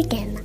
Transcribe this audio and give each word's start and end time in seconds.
Barnpsykologerna. 0.00 0.40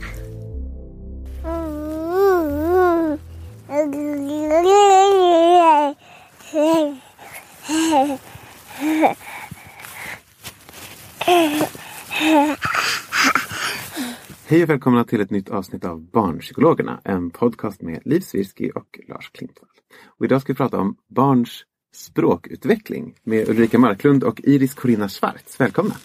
Hej 14.47 14.63
och 14.63 14.69
välkomna 14.69 15.03
till 15.03 15.21
ett 15.21 15.31
nytt 15.31 15.49
avsnitt 15.49 15.85
av 15.85 16.01
Barnpsykologerna, 16.11 17.01
en 17.03 17.31
podcast 17.31 17.81
med 17.81 18.01
Liv 18.05 18.19
Svirsky 18.19 18.69
och 18.69 18.99
Lars 19.07 19.31
Klintvall. 19.31 19.69
Och 20.05 20.25
idag 20.25 20.41
ska 20.41 20.53
vi 20.53 20.57
prata 20.57 20.79
om 20.79 20.97
barns 21.07 21.63
språkutveckling 21.95 23.15
med 23.23 23.49
Ulrika 23.49 23.79
Marklund 23.79 24.23
och 24.23 24.41
Iris 24.43 24.73
Corina 24.73 25.09
Schwartz. 25.09 25.59
Välkomna! 25.59 25.95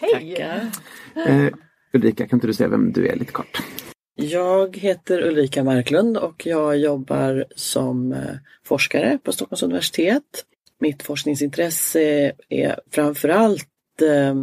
Hej! 0.00 0.34
Eh, 1.26 1.52
Ulrika, 1.92 2.26
kan 2.26 2.36
inte 2.36 2.46
du 2.46 2.54
säga 2.54 2.68
vem 2.68 2.92
du 2.92 3.08
är 3.08 3.16
lite 3.16 3.32
kort? 3.32 3.62
Jag 4.14 4.76
heter 4.76 5.22
Ulrika 5.22 5.64
Marklund 5.64 6.16
och 6.16 6.46
jag 6.46 6.78
jobbar 6.78 7.44
som 7.54 8.12
eh, 8.12 8.18
forskare 8.64 9.18
på 9.22 9.32
Stockholms 9.32 9.62
universitet. 9.62 10.44
Mitt 10.80 11.02
forskningsintresse 11.02 12.32
är 12.48 12.80
framförallt 12.90 14.02
eh, 14.02 14.34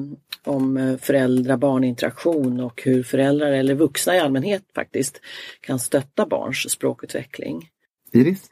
om 0.45 0.97
föräldrar-barninteraktion 1.01 2.59
och 2.59 2.81
hur 2.83 3.03
föräldrar 3.03 3.51
eller 3.51 3.75
vuxna 3.75 4.15
i 4.15 4.19
allmänhet 4.19 4.63
faktiskt 4.75 5.21
kan 5.61 5.79
stötta 5.79 6.25
barns 6.25 6.71
språkutveckling. 6.71 7.69
Iris? 8.11 8.49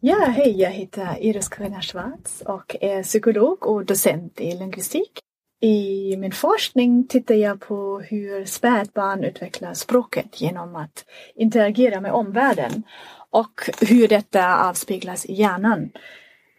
Ja, 0.00 0.24
hej, 0.36 0.60
jag 0.60 0.70
heter 0.70 1.16
Iris 1.20 1.48
Karina 1.48 1.82
Schwarz 1.82 2.42
och 2.46 2.76
är 2.80 3.02
psykolog 3.02 3.66
och 3.66 3.84
docent 3.84 4.40
i 4.40 4.56
lingvistik. 4.56 5.20
I 5.64 6.16
min 6.16 6.32
forskning 6.32 7.06
tittar 7.08 7.34
jag 7.34 7.60
på 7.60 8.00
hur 8.00 8.44
spädbarn 8.44 9.24
utvecklar 9.24 9.74
språket 9.74 10.40
genom 10.40 10.76
att 10.76 11.04
interagera 11.36 12.00
med 12.00 12.12
omvärlden 12.12 12.82
och 13.30 13.60
hur 13.80 14.08
detta 14.08 14.68
avspeglas 14.68 15.26
i 15.26 15.34
hjärnan. 15.34 15.90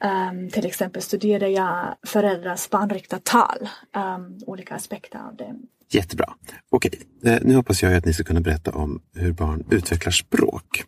Um, 0.04 0.50
till 0.50 0.66
exempel 0.66 1.02
studerar 1.02 1.48
jag 1.48 1.96
föräldrars 2.08 2.70
barnriktat 2.70 3.24
tal, 3.24 3.70
um, 3.96 4.40
olika 4.46 4.76
aspekter 4.76 5.20
av 5.20 5.36
det. 5.36 5.56
Jättebra. 5.90 6.34
Okej, 6.70 7.02
eh, 7.26 7.38
nu 7.42 7.56
hoppas 7.56 7.84
jag 7.84 7.94
att 7.94 8.06
ni 8.06 8.14
ska 8.14 8.24
kunna 8.24 8.42
berätta 8.42 8.72
om 8.72 9.02
hur 9.16 9.32
barn 9.32 9.64
utvecklar 9.72 10.12
språk. 10.12 10.84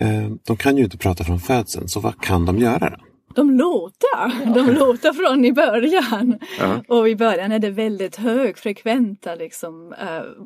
Ehm, 0.00 0.38
de 0.44 0.56
kan 0.56 0.76
ju 0.76 0.84
inte 0.84 0.98
prata 0.98 1.24
från 1.24 1.40
födseln, 1.40 1.88
så 1.88 2.00
vad 2.00 2.20
kan 2.22 2.46
de 2.46 2.58
göra 2.58 2.90
då? 2.90 3.13
De 3.34 3.50
låter, 3.50 4.54
de 4.54 4.70
låter 4.70 5.12
från 5.12 5.44
i 5.44 5.52
början. 5.52 6.38
Ja. 6.58 6.82
Och 6.88 7.08
i 7.08 7.16
början 7.16 7.52
är 7.52 7.58
det 7.58 7.70
väldigt 7.70 8.16
högfrekventa 8.16 9.34
liksom 9.34 9.92
uh, 9.92 10.44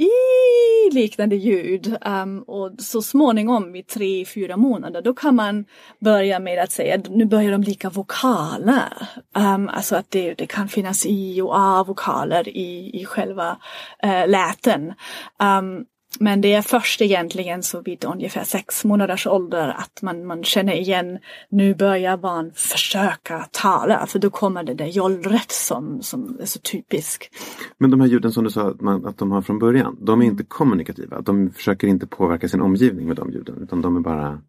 i 0.00 0.94
liknande 0.94 1.36
ljud. 1.36 1.96
Um, 2.06 2.42
och 2.42 2.70
så 2.78 3.02
småningom 3.02 3.72
vid 3.72 3.86
tre, 3.86 4.24
fyra 4.24 4.56
månader 4.56 5.02
då 5.02 5.14
kan 5.14 5.34
man 5.34 5.64
börja 5.98 6.38
med 6.38 6.62
att 6.62 6.72
säga 6.72 6.94
att 6.94 7.08
nu 7.08 7.24
börjar 7.24 7.52
de 7.52 7.62
lika 7.62 7.90
vokaler. 7.90 9.08
Um, 9.54 9.68
alltså 9.68 9.96
att 9.96 10.10
det, 10.10 10.34
det 10.34 10.46
kan 10.46 10.68
finnas 10.68 11.06
i 11.06 11.40
och 11.40 11.58
a-vokaler 11.58 12.48
i, 12.48 13.00
i 13.00 13.04
själva 13.04 13.56
uh, 14.04 14.28
läten. 14.28 14.94
Um, 15.42 15.84
men 16.18 16.40
det 16.40 16.52
är 16.52 16.62
först 16.62 17.00
egentligen 17.00 17.62
så 17.62 17.80
vid 17.82 18.04
ungefär 18.04 18.44
sex 18.44 18.84
månaders 18.84 19.26
ålder 19.26 19.68
att 19.68 20.02
man, 20.02 20.26
man 20.26 20.44
känner 20.44 20.72
igen, 20.72 21.18
nu 21.48 21.74
börjar 21.74 22.16
barn 22.16 22.52
försöka 22.54 23.46
tala, 23.50 24.06
för 24.06 24.18
då 24.18 24.30
kommer 24.30 24.64
det 24.64 24.74
där 24.74 24.86
jollret 24.86 25.50
som, 25.50 26.02
som 26.02 26.38
är 26.40 26.46
så 26.46 26.58
typisk. 26.58 27.30
Men 27.78 27.90
de 27.90 28.00
här 28.00 28.08
ljuden 28.08 28.32
som 28.32 28.44
du 28.44 28.50
sa 28.50 28.70
att, 28.70 28.80
man, 28.80 29.06
att 29.06 29.18
de 29.18 29.30
har 29.30 29.42
från 29.42 29.58
början, 29.58 29.96
de 30.00 30.22
är 30.22 30.26
inte 30.26 30.44
kommunikativa. 30.44 31.20
De 31.20 31.50
försöker 31.50 31.88
inte 31.88 32.06
påverka 32.06 32.48
sin 32.48 32.60
omgivning 32.60 33.06
med 33.06 33.16
de 33.16 33.30
ljuden, 33.30 33.62
utan 33.62 33.82
de 33.82 33.96
är 33.96 34.00
bara 34.00 34.42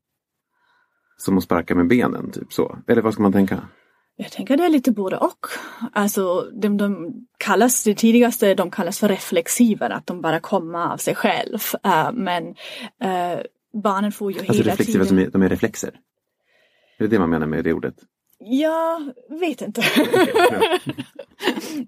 som 1.17 1.37
att 1.37 1.43
sparka 1.43 1.75
med 1.75 1.87
benen, 1.87 2.31
typ 2.31 2.53
så. 2.53 2.77
Eller 2.87 3.01
vad 3.01 3.13
ska 3.13 3.23
man 3.23 3.33
tänka? 3.33 3.61
Jag 4.21 4.31
tänker 4.31 4.57
det 4.57 4.65
är 4.65 4.69
lite 4.69 4.91
både 4.91 5.17
och. 5.17 5.45
Alltså 5.93 6.41
de, 6.53 6.77
de 6.77 7.13
kallas, 7.37 7.83
det 7.83 7.95
tidigaste 7.95 8.53
de 8.53 8.71
kallas 8.71 8.99
för 8.99 9.07
reflexiva, 9.07 9.87
att 9.87 10.07
de 10.07 10.21
bara 10.21 10.39
kommer 10.39 10.79
av 10.93 10.97
sig 10.97 11.15
själv. 11.15 11.59
Uh, 11.85 12.11
men 12.13 12.47
uh, 12.47 13.41
barnen 13.83 14.11
får 14.11 14.31
ju 14.31 14.39
Alltså 14.39 14.53
hela 14.53 14.71
reflexiva, 14.71 14.93
tiden... 14.93 15.07
som 15.07 15.19
är, 15.19 15.27
de 15.27 15.41
är 15.41 15.49
reflexer? 15.49 15.89
Är 16.97 17.03
det 17.03 17.07
det 17.07 17.19
man 17.19 17.29
menar 17.29 17.47
med 17.47 17.63
det 17.63 17.73
ordet? 17.73 17.95
Jag 18.39 19.13
vet 19.39 19.61
inte. 19.61 19.81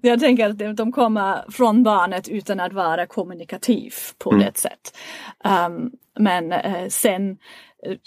jag 0.02 0.20
tänker 0.20 0.48
att 0.50 0.76
de- 0.76 0.92
kommer 0.92 1.44
från 1.50 1.82
barnet 1.82 2.28
utan 2.28 2.60
att 2.60 2.72
vara 2.72 3.06
kommunikativ 3.06 3.94
på 4.18 4.30
Mm. 4.32 4.46
det 4.46 4.58
sätt. 4.58 4.96
Um, 5.68 5.90
men 6.18 6.52
eh, 6.52 6.88
sen 6.88 7.36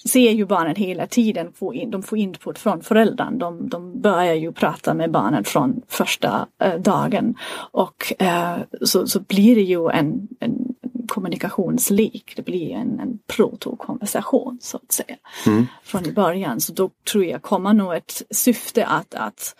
ser 0.10 0.32
ju 0.32 0.46
barnen 0.46 0.76
hela 0.76 1.08
tiden, 1.08 1.54
få 1.54 1.74
in, 1.74 1.92
de 1.92 2.04
får 2.04 2.18
input 2.18 2.60
från 2.60 2.82
föräldern. 2.82 3.38
De, 3.38 3.70
de 3.70 4.02
börjar 4.02 4.34
ju 4.34 4.52
prata 4.52 4.94
med 4.94 5.12
barnen 5.12 5.44
från 5.44 5.82
första 5.88 6.48
eh, 6.62 6.76
dagen. 6.76 7.36
Och 7.72 8.14
eh, 8.22 8.58
så, 8.82 9.08
så 9.08 9.20
blir 9.20 9.56
det 9.56 9.62
ju 9.62 9.90
en, 9.90 10.28
en 10.40 10.76
kommunikationslek, 11.08 12.34
det 12.36 12.42
blir 12.42 12.72
en, 12.72 13.00
en 13.00 13.20
protokonversation 13.28 14.58
så 14.62 14.78
att 14.78 14.92
säga. 14.92 15.16
Mm. 15.46 15.66
Från 15.84 16.14
början. 16.14 16.60
Så 16.60 16.74
då 16.74 16.90
tror 17.12 17.26
jag 17.26 17.42
kommer 17.42 17.74
nog 17.74 17.96
ett 17.96 18.22
syfte 18.32 18.86
att, 18.86 19.14
att 19.14 19.56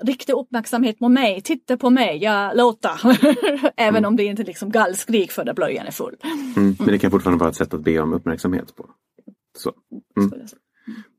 rikta 0.00 0.32
uppmärksamhet 0.32 0.98
på 0.98 1.08
mig, 1.08 1.40
titta 1.40 1.76
på 1.76 1.90
mig, 1.90 2.16
jag 2.16 2.56
låter. 2.56 3.00
Även 3.76 4.04
om 4.04 4.16
det 4.16 4.24
inte 4.24 4.44
liksom 4.44 4.70
gallskrik 4.70 5.32
för 5.32 5.48
att 5.48 5.56
blöjan 5.56 5.86
är 5.86 5.90
full. 5.90 6.16
Mm. 6.56 6.76
Men 6.78 6.88
det 6.88 6.98
kan 6.98 7.10
fortfarande 7.10 7.40
vara 7.40 7.50
ett 7.50 7.56
sätt 7.56 7.74
att 7.74 7.80
be 7.80 7.98
om 7.98 8.12
uppmärksamhet 8.12 8.76
på. 8.76 8.86
Så. 9.58 9.72
Mm. 10.18 10.30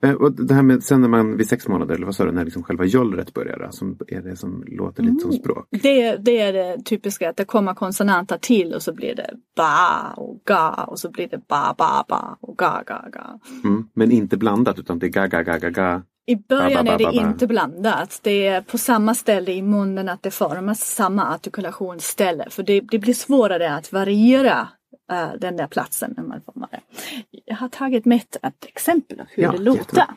Eh, 0.03 0.13
Och 0.13 0.31
det 0.31 0.53
här 0.53 0.63
med 0.63 0.83
sen 0.83 1.01
när 1.01 1.07
man 1.07 1.37
vid 1.37 1.49
sex 1.49 1.67
månader, 1.67 1.95
eller 1.95 2.05
vad 2.05 2.15
sa 2.15 2.25
du, 2.25 2.31
när 2.31 2.45
liksom 2.45 2.63
själva 2.63 2.85
jollret 2.85 3.33
börjar, 3.33 3.67
som 3.71 3.97
är 4.07 4.21
det 4.21 4.35
som 4.35 4.63
låter 4.67 5.03
lite 5.03 5.19
som 5.19 5.31
språk? 5.31 5.67
Det, 5.71 6.15
det 6.15 6.39
är 6.39 6.53
det 6.53 6.85
typiska 6.85 7.29
att 7.29 7.37
det 7.37 7.45
kommer 7.45 7.73
konsonanter 7.73 8.37
till 8.37 8.73
och 8.73 8.81
så 8.83 8.93
blir 8.93 9.15
det 9.15 9.33
ba 9.55 10.13
och 10.17 10.41
ga 10.45 10.69
och 10.87 10.99
så 10.99 11.11
blir 11.11 11.27
det 11.27 11.47
ba 11.47 11.73
ba 11.77 12.05
ba 12.07 12.37
och 12.41 12.57
ga 12.57 12.83
ga 12.85 13.05
ga. 13.11 13.39
Mm. 13.63 13.87
Men 13.93 14.11
inte 14.11 14.37
blandat 14.37 14.79
utan 14.79 14.99
det 14.99 15.05
är 15.05 15.09
ga 15.09 15.27
ga 15.27 15.43
ga 15.43 15.57
ga 15.57 15.69
ga. 15.69 16.01
I 16.25 16.35
början 16.35 16.85
Ba, 16.85 16.91
ba, 16.91 16.93
är 16.93 16.97
det 16.97 17.17
inte 17.17 17.47
blandat. 17.47 18.19
Det 18.23 18.47
är 18.47 18.61
på 18.61 18.77
samma 18.77 19.15
ställe 19.15 19.51
i 19.51 19.61
munnen 19.61 20.09
att 20.09 20.23
det 20.23 20.31
formas 20.31 20.79
samma 20.79 21.33
artikulationsställe. 21.33 22.47
För 22.49 22.63
det, 22.63 22.81
det 22.81 22.99
blir 22.99 23.13
svårare 23.13 23.75
att 23.75 23.91
variera 23.91 24.67
eh, 25.11 25.29
den 25.41 25.57
där 25.57 25.67
platsen 25.67 26.13
när 26.17 26.23
man 26.23 26.41
formar 26.41 26.69
det. 26.71 26.81
Jag 27.49 27.55
har 27.55 27.69
tagit 27.69 28.05
med 28.05 28.21
ett 28.43 28.65
exempel 28.65 29.19
av 29.19 29.25
hur 29.29 29.43
Ja, 29.43 29.51
det 29.51 29.57
låter. 29.57 29.79
jättebra. 29.79 30.15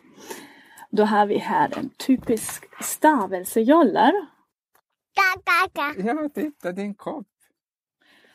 Då 0.90 1.04
har 1.04 1.26
vi 1.26 1.38
här 1.38 1.78
en 1.78 1.90
typisk 1.90 2.64
stavelsejoller. 2.80 4.12
Ja, 5.96 6.28
titta 6.34 6.72
din 6.72 6.94
kopp. 6.94 7.26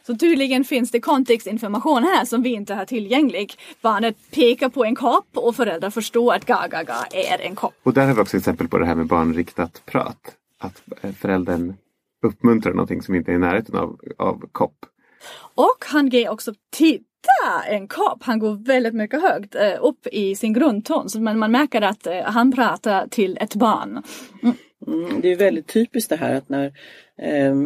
Så 0.08 0.16
tydligen 0.16 0.64
finns 0.64 0.92
det 0.92 1.00
kontextinformation 1.00 2.04
här 2.04 2.26
som 2.26 2.42
vi 2.42 2.50
inte 2.54 2.74
har 2.74 2.86
tillgänglig. 2.86 3.54
Barnet 3.82 4.32
pekar 4.32 4.70
på 4.70 4.86
en 4.86 4.96
kopp 4.96 5.28
och 5.38 5.56
föräldrar 5.56 5.90
förstår 5.90 6.34
att 6.34 6.46
ga, 6.46 6.68
ga, 6.68 6.84
ga 6.84 7.06
är 7.12 7.42
en 7.42 7.56
kopp. 7.56 7.74
Och 7.84 7.94
där 7.94 8.08
har 8.08 8.14
vi 8.14 8.22
också 8.22 8.38
exempel 8.38 8.68
på 8.68 8.78
det 8.78 8.86
här 8.86 8.96
med 8.96 9.08
barnriktat 9.08 9.82
prat. 9.86 10.36
Att 10.60 10.84
eh, 11.02 11.12
föräldern 11.12 11.74
uppmuntrar 12.22 12.74
någonting 12.74 13.02
som 13.02 13.16
inte 13.16 13.32
är 13.32 13.36
i 13.36 13.40
närheten 13.40 13.76
av, 13.76 14.00
av 14.18 14.48
kopp. 14.52 14.86
Och 15.56 15.86
han 15.86 16.10
ger 16.10 16.30
också 16.30 16.54
en 17.68 17.88
kap! 17.88 18.24
Han 18.24 18.40
går 18.40 18.66
väldigt 18.66 18.94
mycket 18.94 19.22
högt 19.22 19.56
eh, 19.56 19.76
upp 19.82 20.08
i 20.12 20.36
sin 20.36 20.54
grundton. 20.54 21.10
Så 21.10 21.20
man, 21.20 21.40
man 21.40 21.52
märker 21.52 21.82
att 21.82 22.08
eh, 22.08 22.22
han 22.24 22.52
pratar 22.52 23.08
till 23.08 23.38
ett 23.42 23.56
barn. 23.56 24.04
Mm, 24.88 25.22
det 25.22 25.32
är 25.32 25.36
väldigt 25.36 25.68
typiskt 25.68 26.10
det 26.10 26.16
här 26.16 26.36
att 26.36 26.50
när 26.50 26.74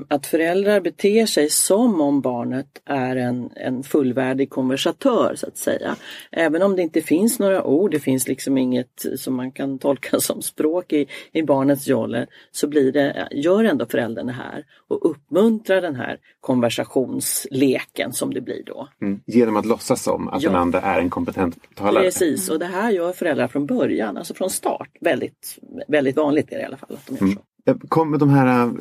att 0.07 0.27
föräldrar 0.27 0.81
beter 0.81 1.25
sig 1.25 1.49
som 1.49 2.01
om 2.01 2.21
barnet 2.21 2.81
är 2.85 3.15
en, 3.15 3.49
en 3.55 3.83
fullvärdig 3.83 4.49
konversatör 4.49 5.33
så 5.35 5.47
att 5.47 5.57
säga. 5.57 5.95
Även 6.31 6.61
om 6.61 6.75
det 6.75 6.81
inte 6.81 7.01
finns 7.01 7.39
några 7.39 7.63
ord, 7.63 7.91
det 7.91 7.99
finns 7.99 8.27
liksom 8.27 8.57
inget 8.57 9.05
som 9.15 9.35
man 9.35 9.51
kan 9.51 9.79
tolka 9.79 10.19
som 10.19 10.41
språk 10.41 10.93
i, 10.93 11.07
i 11.31 11.43
barnets 11.43 11.87
joller, 11.87 12.27
så 12.51 12.67
blir 12.67 12.91
det, 12.91 13.27
gör 13.31 13.63
ändå 13.63 13.85
föräldern 13.85 14.27
det 14.27 14.33
här 14.33 14.65
och 14.87 15.09
uppmuntrar 15.11 15.81
den 15.81 15.95
här 15.95 16.17
konversationsleken 16.39 18.13
som 18.13 18.33
det 18.33 18.41
blir 18.41 18.63
då. 18.63 18.87
Mm. 19.01 19.19
Genom 19.25 19.57
att 19.57 19.65
låtsas 19.65 20.03
som 20.03 20.27
att 20.27 20.41
Ja. 20.41 20.49
den 20.49 20.59
andra 20.59 20.81
är 20.81 20.99
en 20.99 21.09
kompetent 21.09 21.57
talare. 21.75 22.03
Precis, 22.03 22.49
och 22.49 22.59
det 22.59 22.65
här 22.65 22.91
gör 22.91 23.13
föräldrar 23.13 23.47
från 23.47 23.65
början, 23.65 24.17
alltså 24.17 24.33
från 24.33 24.49
start. 24.49 24.89
Väldigt, 25.01 25.59
väldigt 25.87 26.15
vanligt 26.15 26.51
är 26.51 26.55
det 26.55 26.61
i 26.61 26.65
alla 26.65 26.77
fall 26.77 26.95
att 26.95 27.07
de 27.07 27.27
gör 27.27 27.33
så. 27.33 27.39
Eh, 27.39 27.45
Kommer 27.89 28.17
de 28.17 28.29
här 28.29 28.67
eh, 28.67 28.71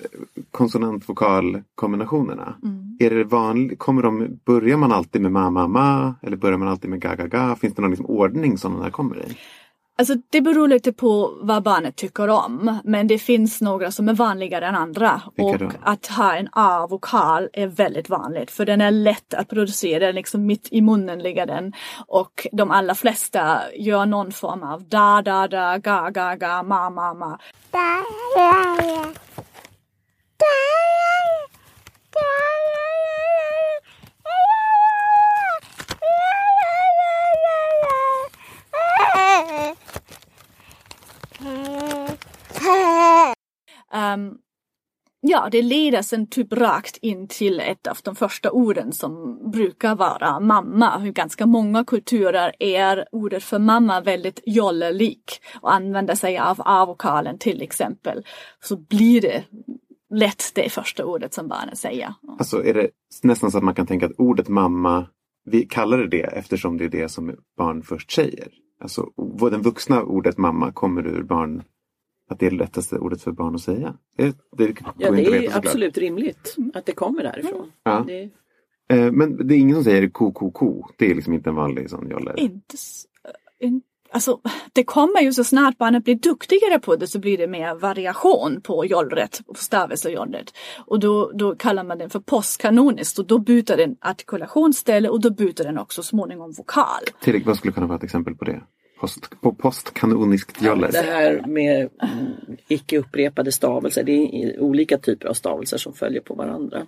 konsonant-vokal-kombinationerna, 0.50 2.54
är 2.98 3.10
det 3.10 3.24
vanligt, 3.24 3.78
kommer 3.78 4.02
de, 4.02 4.38
börjar 4.44 4.76
man 4.76 4.92
alltid 4.92 5.22
med 5.22 5.32
ma, 5.32 5.50
ma, 5.50 5.66
ma 5.66 6.14
eller 6.22 6.36
börjar 6.36 6.58
man 6.58 6.68
alltid 6.68 6.90
med 6.90 7.00
ga, 7.00 7.14
ga, 7.14 7.26
ga? 7.26 7.56
Finns 7.56 7.74
det 7.74 7.82
någon 7.82 7.90
liksom 7.90 8.06
ordning 8.06 8.58
som 8.58 8.72
de 8.72 8.82
här 8.82 8.90
kommer 8.90 9.16
i? 9.16 9.36
Alltså 10.00 10.14
det 10.30 10.40
beror 10.40 10.68
lite 10.68 10.92
på 10.92 11.38
vad 11.40 11.62
barnet 11.62 11.96
tycker 11.96 12.28
om. 12.28 12.78
Men 12.84 13.06
det 13.06 13.18
finns 13.18 13.60
några 13.60 13.90
som 13.90 14.08
är 14.08 14.14
vanligare 14.14 14.66
än 14.66 14.74
andra. 14.74 15.22
Vilka 15.36 15.50
och 15.50 15.58
då? 15.58 15.70
att 15.82 16.06
ha 16.06 16.36
en 16.36 16.48
A-vokal 16.52 17.48
är 17.52 17.66
väldigt 17.66 18.08
vanligt. 18.08 18.50
För 18.50 18.66
den 18.66 18.80
är 18.80 18.90
lätt 18.90 19.34
att 19.34 19.48
producera, 19.48 20.12
liksom 20.12 20.46
mitt 20.46 20.68
i 20.70 20.80
munnen 20.80 21.18
ligger 21.18 21.46
den. 21.46 21.72
Och 22.06 22.46
de 22.52 22.70
allra 22.70 22.94
flesta 22.94 23.60
gör 23.74 24.06
någon 24.06 24.32
form 24.32 24.62
av 24.62 24.88
da, 24.88 25.22
da, 25.22 25.48
da, 25.48 25.78
ga, 25.78 26.10
ga, 26.10 26.34
ga, 26.34 26.62
ma, 26.62 26.90
ma, 26.90 27.14
ma. 27.14 27.38
Um, 44.14 44.38
ja, 45.20 45.48
det 45.52 45.62
leder 45.62 46.02
sen 46.02 46.26
typ 46.26 46.52
rakt 46.52 46.96
in 46.96 47.28
till 47.28 47.60
ett 47.60 47.86
av 47.86 47.98
de 48.04 48.14
första 48.14 48.50
orden 48.50 48.92
som 48.92 49.38
brukar 49.50 49.94
vara 49.94 50.40
mamma. 50.40 50.98
Hur 50.98 51.12
ganska 51.12 51.46
många 51.46 51.84
kulturer 51.84 52.52
är 52.58 53.06
ordet 53.12 53.44
för 53.44 53.58
mamma 53.58 54.00
väldigt 54.00 54.40
jollelik 54.46 55.40
och 55.60 55.74
använder 55.74 56.14
sig 56.14 56.38
av 56.38 56.60
avokalen 56.60 57.38
till 57.38 57.62
exempel. 57.62 58.24
Så 58.60 58.76
blir 58.76 59.20
det 59.20 59.44
lätt 60.14 60.54
det 60.54 60.72
första 60.72 61.04
ordet 61.04 61.34
som 61.34 61.48
barnet 61.48 61.78
säger. 61.78 62.14
Alltså 62.38 62.64
är 62.64 62.74
det 62.74 62.90
nästan 63.22 63.50
så 63.50 63.58
att 63.58 63.64
man 63.64 63.74
kan 63.74 63.86
tänka 63.86 64.06
att 64.06 64.18
ordet 64.18 64.48
mamma, 64.48 65.06
vi 65.44 65.66
kallar 65.66 65.98
det 65.98 66.08
det 66.08 66.22
eftersom 66.22 66.78
det 66.78 66.84
är 66.84 66.88
det 66.88 67.08
som 67.08 67.36
barn 67.56 67.82
först 67.82 68.10
säger. 68.10 68.48
Alltså 68.80 69.06
vad 69.16 69.52
den 69.52 69.62
vuxna 69.62 70.02
ordet 70.02 70.38
mamma 70.38 70.72
kommer 70.72 71.06
ur 71.06 71.22
barn, 71.22 71.62
att 72.30 72.38
det 72.38 72.46
är 72.46 72.50
det 72.50 72.56
lättaste 72.56 72.98
ordet 72.98 73.22
för 73.22 73.32
barn 73.32 73.54
att 73.54 73.60
säga. 73.60 73.94
Det, 74.16 74.36
det, 74.56 74.74
Ja, 74.98 75.10
det 75.10 75.46
är 75.46 75.56
absolut 75.56 75.98
rimligt 75.98 76.56
att 76.74 76.86
det 76.86 76.92
kommer 76.92 77.22
därifrån. 77.22 77.72
Ja. 77.84 78.04
Det, 78.06 78.30
Eh, 78.92 79.12
Men 79.12 79.46
det 79.48 79.54
är 79.54 79.58
ingen 79.58 79.76
som 79.76 79.84
säger 79.84 80.08
ko, 80.08 80.32
ko, 80.32 80.50
ko. 80.50 80.86
Det 80.96 81.10
är 81.10 81.14
liksom 81.14 81.32
inte 81.34 81.50
en 81.50 81.56
vanlig 81.56 81.90
sån 81.90 82.08
joller. 82.10 82.40
Inte, 82.40 82.74
s- 82.74 83.04
in, 83.60 83.82
alltså, 84.10 84.40
det 84.72 84.84
kommer 84.84 85.20
ju 85.20 85.32
så 85.32 85.44
snart 85.44 85.78
barnet 85.78 86.04
blir 86.04 86.14
duktigare 86.14 86.78
på 86.78 86.96
det 86.96 87.06
så 87.06 87.18
blir 87.18 87.38
det 87.38 87.46
mer 87.46 87.74
variation 87.74 88.60
på 88.60 88.84
jollret, 88.86 89.40
på 89.46 89.54
stavelsejollret. 89.54 90.52
Och 90.86 91.00
då, 91.00 91.30
då 91.34 91.54
kallar 91.56 91.84
man 91.84 91.98
den 91.98 92.10
för 92.10 92.20
postkanoniskt 92.20 93.18
och 93.18 93.26
då 93.26 93.38
byter 93.38 93.76
den 93.76 93.96
artikulationsställe 94.00 95.08
och 95.08 95.20
då 95.20 95.30
byter 95.30 95.64
den 95.64 95.78
också 95.78 96.02
småningom 96.02 96.52
vokal. 96.52 97.02
Till, 97.22 97.42
vad 97.46 97.56
skulle 97.56 97.72
kunna 97.72 97.86
vara 97.86 97.96
ett 97.98 98.04
exempel 98.04 98.34
på 98.34 98.44
det? 98.44 98.62
Post, 99.00 99.40
på 99.40 99.52
postkanoniskt 99.52 100.62
joller. 100.62 100.92
det 100.92 100.98
här 101.00 101.44
med 101.46 101.88
mm, 102.02 102.26
icke 102.68 102.98
upprepade 102.98 103.52
stavelser, 103.52 104.02
det 104.02 104.12
är 104.12 104.60
olika 104.60 104.98
typer 104.98 105.28
av 105.28 105.34
stavelser 105.34 105.78
som 105.78 105.92
följer 105.92 106.20
på 106.20 106.34
varandra. 106.34 106.86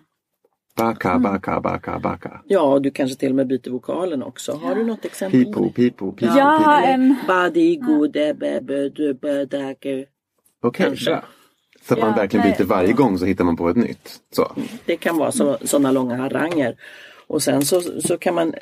Baka, 0.77 1.19
baka, 1.19 1.61
baka, 1.61 1.99
baka. 1.99 2.41
Ja, 2.47 2.79
du 2.79 2.91
kanske 2.91 3.17
till 3.17 3.29
och 3.29 3.35
med 3.37 3.47
byter 3.47 3.71
vokalen 3.71 4.23
också. 4.23 4.53
Har 4.53 4.75
du 4.75 4.85
något 4.85 5.05
exempel? 5.05 5.45
Pipo, 5.45 5.71
pipo, 5.71 6.13
pipo. 6.13 6.37
Jag 6.37 6.59
har 6.59 6.83
en... 6.83 7.17
Badi, 7.27 7.77
gode, 7.77 8.35
bebe, 8.35 8.89
du, 8.89 9.15
bedager. 9.15 10.07
Okej, 10.63 10.87
kanske. 10.87 11.11
bra. 11.11 11.25
Så 11.83 11.95
att 11.95 12.01
man 12.01 12.09
Ja, 12.11 12.17
verkligen 12.17 12.47
nej. 12.47 12.57
byter 12.59 12.67
varje 12.67 12.93
gång 12.93 13.19
så 13.19 13.25
hittar 13.25 13.45
man 13.45 13.57
på 13.57 13.69
ett 13.69 13.77
nytt. 13.77 14.21
Så. 14.31 14.53
Det 14.85 14.97
kan 14.97 15.17
vara 15.17 15.33
så, 15.33 15.59
sådana 15.65 15.91
långa 15.91 16.17
haranger. 16.17 16.77
Och 17.27 17.43
sen 17.43 17.63
så, 17.65 17.81
så 17.81 18.19
kan 18.19 18.35
man 18.35 18.55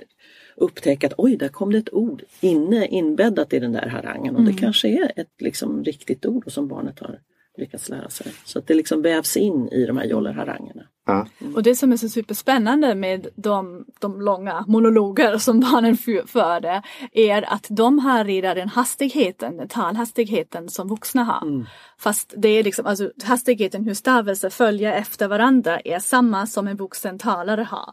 upptäcka 0.60 1.06
att 1.06 1.14
oj, 1.16 1.36
där 1.36 1.48
kom 1.48 1.72
det 1.72 1.78
ett 1.78 1.94
ord 1.94 2.22
inne, 2.40 2.86
inbäddat 2.86 3.52
i 3.52 3.58
den 3.58 3.72
där 3.72 3.88
harangen. 3.88 4.36
Och 4.36 4.42
det 4.42 4.52
kanske 4.52 4.88
är 4.88 5.12
ett 5.16 5.34
liksom, 5.38 5.84
riktigt 5.84 6.26
ord 6.26 6.44
som 6.46 6.68
barnet 6.68 7.00
har 7.00 7.18
lyckats 7.58 7.88
lära 7.88 8.08
sig. 8.08 8.32
Så 8.44 8.58
att 8.58 8.66
det 8.66 8.74
liksom 8.74 9.02
vävs 9.02 9.36
in 9.36 9.68
i 9.68 9.86
de 9.86 9.96
här 9.96 10.04
jollerharangerna. 10.04 10.82
Ja. 11.06 11.26
Och 11.54 11.62
det 11.62 11.74
som 11.74 11.92
är 11.92 11.96
så 11.96 12.08
superspännande 12.08 12.94
med 12.94 13.26
de, 13.36 13.84
de 14.00 14.20
långa 14.20 14.64
monologer 14.68 15.38
som 15.38 15.60
barnen 15.60 15.96
för- 15.96 16.26
förde 16.26 16.82
är 17.12 17.52
att 17.52 17.66
de 17.70 17.98
har 17.98 18.24
redan 18.24 18.56
den 18.56 18.68
hastigheten, 18.68 19.56
den 19.56 19.68
talhastigheten 19.68 20.68
som 20.68 20.88
vuxna 20.88 21.24
har. 21.24 21.66
Fast 21.98 22.34
det 22.36 22.48
är 22.48 22.64
liksom, 22.64 22.86
alltså 22.86 23.10
hastigheten 23.24 23.84
hur 23.84 23.94
stavelser 23.94 24.50
följer 24.50 24.92
efter 24.92 25.28
varandra 25.28 25.80
är 25.80 25.98
samma 25.98 26.46
som 26.46 26.68
en 26.68 26.76
vuxen 26.76 27.18
talare 27.18 27.62
har. 27.70 27.92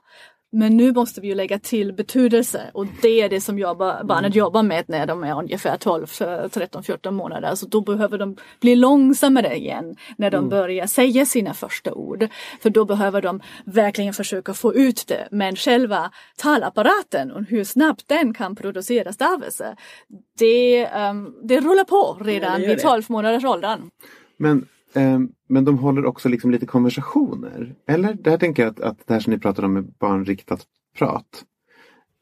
Men 0.52 0.78
nu 0.78 0.94
måste 0.94 1.22
vi 1.22 1.28
ju 1.28 1.36
lägga 1.36 1.60
till 1.60 1.94
betydelse 1.94 2.62
och 2.74 2.86
det 3.02 3.22
är 3.22 3.30
det 3.30 3.42
som 3.42 3.60
jobbar, 3.60 4.04
barnet 4.04 4.36
jobbar 4.36 4.64
med 4.64 4.86
när 4.88 5.06
de 5.06 5.24
är 5.24 5.40
ungefär 5.40 5.78
12, 5.78 6.08
13, 6.50 6.84
14 6.84 7.16
månader. 7.16 7.56
Så 7.56 7.66
då 7.66 7.82
behöver 7.82 8.18
de 8.18 8.38
bli 8.62 8.76
långsammare 8.76 9.56
igen 9.56 9.96
när 10.18 10.32
de 10.32 10.50
börjar 10.50 10.88
säga 10.88 11.26
sina 11.26 11.54
första 11.54 11.94
ord. 11.94 12.28
För 12.62 12.70
då 12.70 12.86
behöver 12.86 13.22
de 13.22 13.42
verkligen 13.66 14.14
försöka 14.14 14.54
få 14.54 14.74
ut 14.74 15.08
det. 15.08 15.28
Men 15.32 15.56
själva 15.56 16.12
talapparaten 16.38 17.32
och 17.32 17.44
hur 17.44 17.64
snabbt 17.64 18.08
den 18.08 18.34
kan 18.34 18.56
producera 18.56 19.14
stavelser, 19.14 19.76
det, 20.40 20.86
ehm, 20.86 21.34
det 21.44 21.60
rullar 21.60 21.84
på 21.84 22.18
redan 22.24 22.62
Ja, 22.62 22.68
vid 22.68 22.78
det. 22.78 22.82
12 22.82 23.04
månaders 23.08 23.46
åldern. 23.46 23.90
Men, 24.38 24.68
men 25.50 25.66
de 25.66 25.78
håller 25.78 26.06
också 26.06 26.30
liksom 26.30 26.52
lite 26.52 26.66
konversationer. 26.66 27.76
Eller? 27.88 28.14
Där 28.14 28.38
tänker 28.38 28.64
jag 28.64 28.70
att, 28.70 28.80
att 28.80 29.08
det 29.08 29.14
här 29.14 29.22
som 29.22 29.34
ni 29.34 29.40
pratar 29.40 29.64
om 29.64 29.74
med 29.74 29.84
barnriktat 30.00 30.66
prat. 30.98 31.46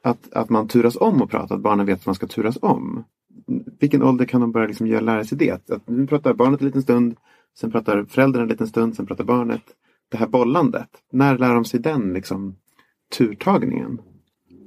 Att, 0.03 0.33
att 0.33 0.49
man 0.49 0.67
turas 0.67 0.95
om 0.95 1.21
att 1.21 1.29
prata, 1.29 1.53
att 1.53 1.61
barnen 1.61 1.85
vet 1.85 1.99
att 1.99 2.05
man 2.05 2.15
ska 2.15 2.27
turas 2.27 2.57
om. 2.61 3.03
Vilken 3.79 4.03
ålder 4.03 4.25
kan 4.25 4.41
de 4.41 4.51
börja 4.51 4.67
liksom 4.67 4.87
göra, 4.87 5.01
lära 5.01 5.23
sig 5.23 5.37
det? 5.37 5.51
Att, 5.51 5.69
att 5.69 5.87
nu 5.89 6.07
pratar 6.07 6.33
barnet 6.33 6.61
en 6.61 6.65
liten 6.67 6.81
stund, 6.81 7.15
sen 7.59 7.71
pratar 7.71 8.05
föräldern 8.09 8.41
en 8.41 8.47
liten 8.47 8.67
stund, 8.67 8.95
sen 8.95 9.05
pratar 9.05 9.23
barnet. 9.23 9.61
Det 10.09 10.17
här 10.17 10.27
bollandet, 10.27 10.89
när 11.11 11.37
lär 11.37 11.53
de 11.53 11.65
sig 11.65 11.79
den 11.79 12.13
liksom, 12.13 12.55
turtagningen? 13.17 14.01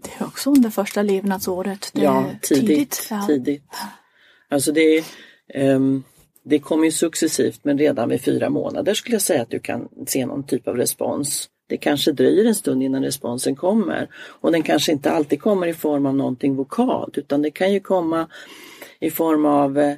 Det 0.03 0.11
är 0.19 0.27
också 0.27 0.51
under 0.51 0.71
första 0.71 1.03
levnadsåret. 1.03 1.91
Det 1.95 2.03
Ja, 2.03 2.25
är 2.27 2.39
tidigt. 2.43 3.07
ja. 3.11 3.27
tidigt. 3.27 3.71
Alltså 4.49 4.73
det, 4.73 5.05
ehm, 5.55 6.03
det 6.49 6.59
kommer 6.59 6.85
ju 6.85 6.91
successivt 6.91 7.61
men 7.63 7.79
redan 7.79 8.09
vid 8.09 8.25
fyra 8.25 8.51
månader 8.51 8.95
skulle 8.95 9.15
jag 9.15 9.23
säga 9.23 9.43
att 9.43 9.51
du 9.51 9.59
kan 9.59 9.89
se 10.07 10.27
någon 10.27 10.47
typ 10.47 10.69
av 10.69 10.77
respons. 10.77 11.49
Det 11.69 11.77
kanske 11.77 12.13
dröjer 12.13 12.45
en 12.45 12.55
stund 12.55 12.83
innan 12.83 13.05
responsen 13.05 13.57
kommer 13.57 14.09
och 14.15 14.53
den 14.53 14.63
kanske 14.63 14.93
inte 14.93 15.11
alltid 15.11 15.41
kommer 15.41 15.67
i 15.67 15.75
form 15.75 16.07
av 16.07 16.17
någonting 16.17 16.57
vokalt 16.57 17.19
utan 17.19 17.43
det 17.43 17.51
kan 17.51 17.73
ju 17.73 17.81
komma 17.81 18.29
i 19.01 19.11
form 19.11 19.47
av, 19.47 19.79
eh, 19.79 19.97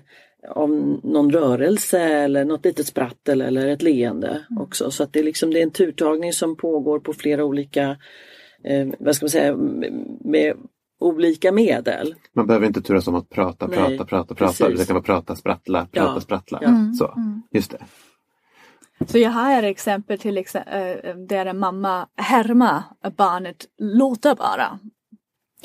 av 0.48 0.70
någon 1.02 1.32
rörelse 1.32 2.00
eller 2.00 2.44
något 2.44 2.64
litet 2.64 2.86
sprattel 2.86 3.40
eller 3.40 3.66
ett 3.66 3.82
leende 3.82 4.44
också. 4.60 4.90
Så 4.90 5.02
att 5.02 5.12
det, 5.12 5.18
är 5.18 5.24
liksom, 5.24 5.52
det 5.52 5.58
är 5.58 5.62
en 5.62 5.70
turtagning 5.70 6.32
som 6.32 6.56
pågår 6.56 6.98
på 6.98 7.12
flera 7.12 7.44
olika, 7.44 7.96
eh, 8.64 8.88
vad 8.98 9.16
ska 9.16 9.24
man 9.24 9.30
säga, 9.30 9.56
med 10.24 10.56
olika 11.00 11.52
medel. 11.52 12.14
Man 12.32 12.46
behöver 12.46 12.66
inte 12.66 12.82
turas 12.82 13.08
om 13.08 13.14
att 13.14 13.28
prata, 13.28 13.66
Nej, 13.66 13.76
prata, 13.78 14.04
prata, 14.04 14.34
prata. 14.34 14.64
precis. 14.64 14.78
Det 14.80 14.86
kan 14.86 14.94
vara 14.94 15.04
prata, 15.04 15.36
sprattla, 15.36 15.86
prata, 15.92 16.12
Ja, 16.14 16.20
sprattla. 16.20 16.58
ja. 16.62 16.68
Mm, 16.68 16.94
Så, 16.94 17.14
just 17.50 17.70
det. 17.70 17.78
Så 19.06 19.18
jag 19.18 19.30
har 19.30 19.58
ett 19.62 19.64
exempel 19.70 20.18
till 20.18 20.38
exempel 20.38 21.26
där 21.28 21.46
en 21.46 21.58
mamma 21.58 22.08
härmar 22.16 22.82
barnet 23.16 23.66
låta 23.78 24.34
bara. 24.34 24.78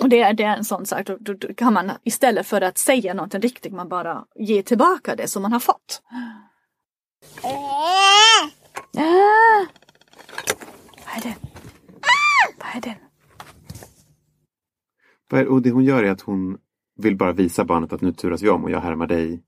Och 0.01 0.09
det 0.09 0.19
är, 0.21 0.33
det 0.33 0.43
är 0.43 0.57
en 0.57 0.65
sån 0.65 0.85
sak, 0.85 1.05
då, 1.07 1.17
då, 1.19 1.33
då 1.33 1.53
kan 1.53 1.73
man 1.73 1.91
istället 2.03 2.47
för 2.47 2.61
att 2.61 2.77
säga 2.77 3.13
något 3.13 3.35
riktigt, 3.35 3.73
man 3.73 3.89
bara 3.89 4.25
ger 4.35 4.61
tillbaka 4.61 5.15
det 5.15 5.27
som 5.27 5.41
man 5.41 5.53
har 5.53 5.59
fått. 5.59 6.01
Ah! 7.43 8.49
Vad 11.05 11.17
är 11.17 11.21
det? 11.21 11.35
Vad 12.59 12.75
är 12.75 12.81
det? 12.81 12.95
Och 15.31 15.61
det 15.61 15.71
hon 15.71 15.83
gör 15.83 16.03
är 16.03 16.11
att 16.11 16.21
hon 16.21 16.57
vill 16.97 17.17
bara 17.17 17.31
visa 17.31 17.65
barnet 17.65 17.93
att 17.93 18.01
nu 18.01 18.13
turas 18.13 18.41
vi 18.41 18.49
om 18.49 18.63
och 18.63 18.71
jag 18.71 18.79
härmar 18.79 19.07
dig. 19.07 19.43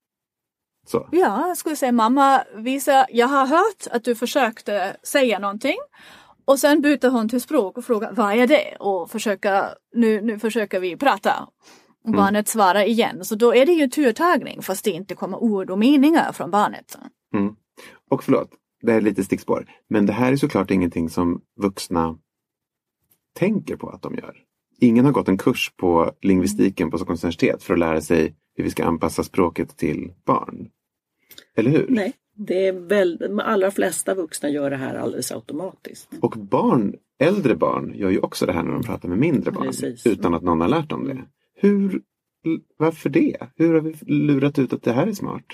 Så. 0.88 1.08
Ja, 1.12 1.48
jag 1.48 1.58
skulle 1.58 1.76
säga 1.76 1.92
mamma, 1.92 2.44
visa, 2.56 3.06
jag 3.10 3.28
har 3.28 3.48
hört 3.48 3.88
att 3.92 4.04
du 4.04 4.16
försökte 4.16 4.98
säga 5.04 5.40
någonting. 5.40 5.78
Och 6.46 6.60
sen 6.60 6.82
byter 6.82 7.10
hon 7.10 7.30
till 7.30 7.42
språk 7.42 7.78
och 7.78 7.86
frågar 7.86 8.12
vad 8.12 8.34
är 8.34 8.48
det? 8.48 8.76
Och 8.80 9.12
försöka, 9.12 9.70
nu, 9.96 10.22
nu 10.22 10.40
försöker 10.40 10.80
vi 10.80 10.98
prata. 10.98 11.48
Och 12.04 12.14
barnet 12.14 12.48
svarar 12.48 12.84
igen. 12.84 13.26
Så 13.26 13.36
då 13.36 13.56
är 13.56 13.66
det 13.66 13.72
ju 13.72 13.88
turtagning 13.88 14.62
fast 14.62 14.86
det 14.86 14.92
inte 14.92 15.16
kommer 15.16 15.38
ord 15.38 15.70
och 15.70 15.80
meningar 15.80 16.32
från 16.32 16.52
barnet. 16.52 16.98
Mm. 17.34 17.56
Och 18.10 18.24
förlåt, 18.24 18.50
det 18.82 18.94
är 18.94 19.02
lite 19.02 19.24
stickspår. 19.24 19.70
Men 19.90 20.06
det 20.06 20.14
här 20.14 20.32
är 20.32 20.36
såklart 20.36 20.72
ingenting 20.72 21.10
som 21.10 21.42
vuxna 21.62 22.18
tänker 23.36 23.76
på 23.76 23.90
att 23.90 24.02
de 24.02 24.16
gör. 24.16 24.47
Ingen 24.80 25.06
har 25.06 25.12
gått 25.12 25.28
en 25.28 25.38
kurs 25.38 25.72
på 25.78 26.12
lingvistiken 26.22 26.92
på 26.92 26.98
Stockholms 26.98 27.24
universitet 27.24 27.64
för 27.64 27.74
att 27.74 27.80
lära 27.80 28.02
sig 28.02 28.36
hur 28.56 28.64
vi 28.64 28.70
ska 28.70 28.86
anpassa 28.86 29.24
språket 29.24 29.78
till 29.78 30.12
barn. 30.26 30.70
Eller 31.56 31.72
hur? 31.72 31.86
Nej, 31.90 32.14
det 32.36 32.68
är 32.68 32.74
väl, 32.74 33.18
de 33.18 33.40
allra 33.40 33.72
flesta 33.72 34.16
vuxna 34.16 34.50
gör 34.50 34.70
det 34.70 34.76
här 34.76 34.96
alldeles 34.96 35.32
automatiskt. 35.32 36.10
Och 36.22 36.32
barn, 36.38 36.96
äldre 37.20 37.56
barn 37.56 37.94
gör 37.96 38.10
ju 38.10 38.20
också 38.20 38.46
det 38.46 38.54
här 38.54 38.64
när 38.64 38.72
de 38.72 38.84
pratar 38.84 39.10
med 39.10 39.18
mindre 39.18 39.52
barn. 39.52 39.66
Precis. 39.66 40.06
Utan 40.06 40.34
att 40.34 40.44
någon 40.44 40.62
har 40.62 40.68
lärt 40.68 40.90
dem 40.90 41.08
det. 41.08 41.22
Hur, 41.56 42.02
varför 42.78 43.10
det? 43.10 43.38
Hur 43.56 43.74
har 43.74 43.82
vi 43.82 43.96
lurat 44.02 44.60
ut 44.60 44.74
att 44.74 44.84
det 44.84 44.94
här 44.94 45.08
är 45.08 45.14
smart? 45.14 45.46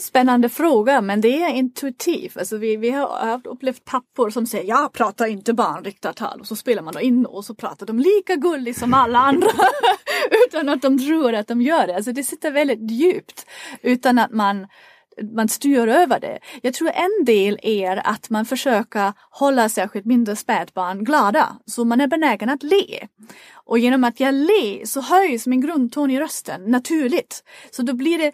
Spännande 0.00 0.48
fråga 0.48 1.00
men 1.00 1.20
det 1.20 1.42
är 1.42 1.54
intuitivt. 1.54 2.36
Alltså 2.36 2.56
vi, 2.56 2.76
vi 2.76 2.90
har 2.90 3.40
upplevt 3.44 3.84
pappor 3.84 4.30
som 4.30 4.46
säger 4.46 4.68
jag 4.68 4.92
pratar 4.92 5.26
inte 5.26 5.54
barnriktartal 5.54 6.40
och 6.40 6.46
så 6.46 6.56
spelar 6.56 6.82
man 6.82 6.94
då 6.94 7.00
in 7.00 7.26
och 7.26 7.44
så 7.44 7.54
pratar 7.54 7.86
de 7.86 7.98
lika 7.98 8.36
gulligt 8.36 8.78
som 8.78 8.94
alla 8.94 9.18
andra 9.18 9.48
utan 10.46 10.68
att 10.68 10.82
de 10.82 10.98
tror 10.98 11.34
att 11.34 11.48
de 11.48 11.62
gör 11.62 11.86
det. 11.86 11.96
Alltså 11.96 12.12
det 12.12 12.24
sitter 12.24 12.50
väldigt 12.50 12.90
djupt 12.90 13.46
utan 13.82 14.18
att 14.18 14.30
man 14.30 14.66
man 15.22 15.48
styr 15.48 15.88
över 15.88 16.20
det. 16.20 16.38
Jag 16.62 16.74
tror 16.74 16.90
en 16.90 17.24
del 17.24 17.58
är 17.62 18.06
att 18.06 18.30
man 18.30 18.44
försöker 18.44 19.12
hålla 19.30 19.68
särskilt 19.68 20.06
mindre 20.06 20.36
spädbarn 20.36 21.04
glada, 21.04 21.56
så 21.66 21.84
man 21.84 22.00
är 22.00 22.06
benägen 22.06 22.48
att 22.48 22.62
le. 22.62 23.08
Och 23.52 23.78
genom 23.78 24.04
att 24.04 24.20
jag 24.20 24.34
ler 24.34 24.86
så 24.86 25.00
höjs 25.00 25.46
min 25.46 25.60
grundton 25.60 26.10
i 26.10 26.20
rösten 26.20 26.64
naturligt. 26.64 27.44
Så 27.70 27.82
då 27.82 27.92
blir 27.92 28.18
det 28.18 28.32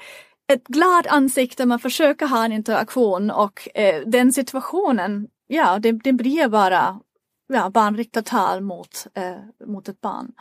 ett 0.53 0.67
glad 0.69 1.07
ansikte, 1.07 1.67
man 1.67 1.79
försöker 1.79 2.27
ha 2.27 2.45
en 2.45 2.53
interaktion 2.53 3.31
och 3.31 3.69
eh, 3.75 4.03
den 4.07 4.33
situationen, 4.33 5.29
ja, 5.47 5.79
det, 5.79 5.93
det 5.93 6.13
blir 6.13 6.49
bara 6.49 7.01
ja, 7.49 7.71
barnriktat 7.71 8.27
tal 8.27 8.61
mot, 8.61 9.07
eh, 9.15 9.67
mot 9.67 9.89
ett 9.89 10.01
barn. 10.01 10.33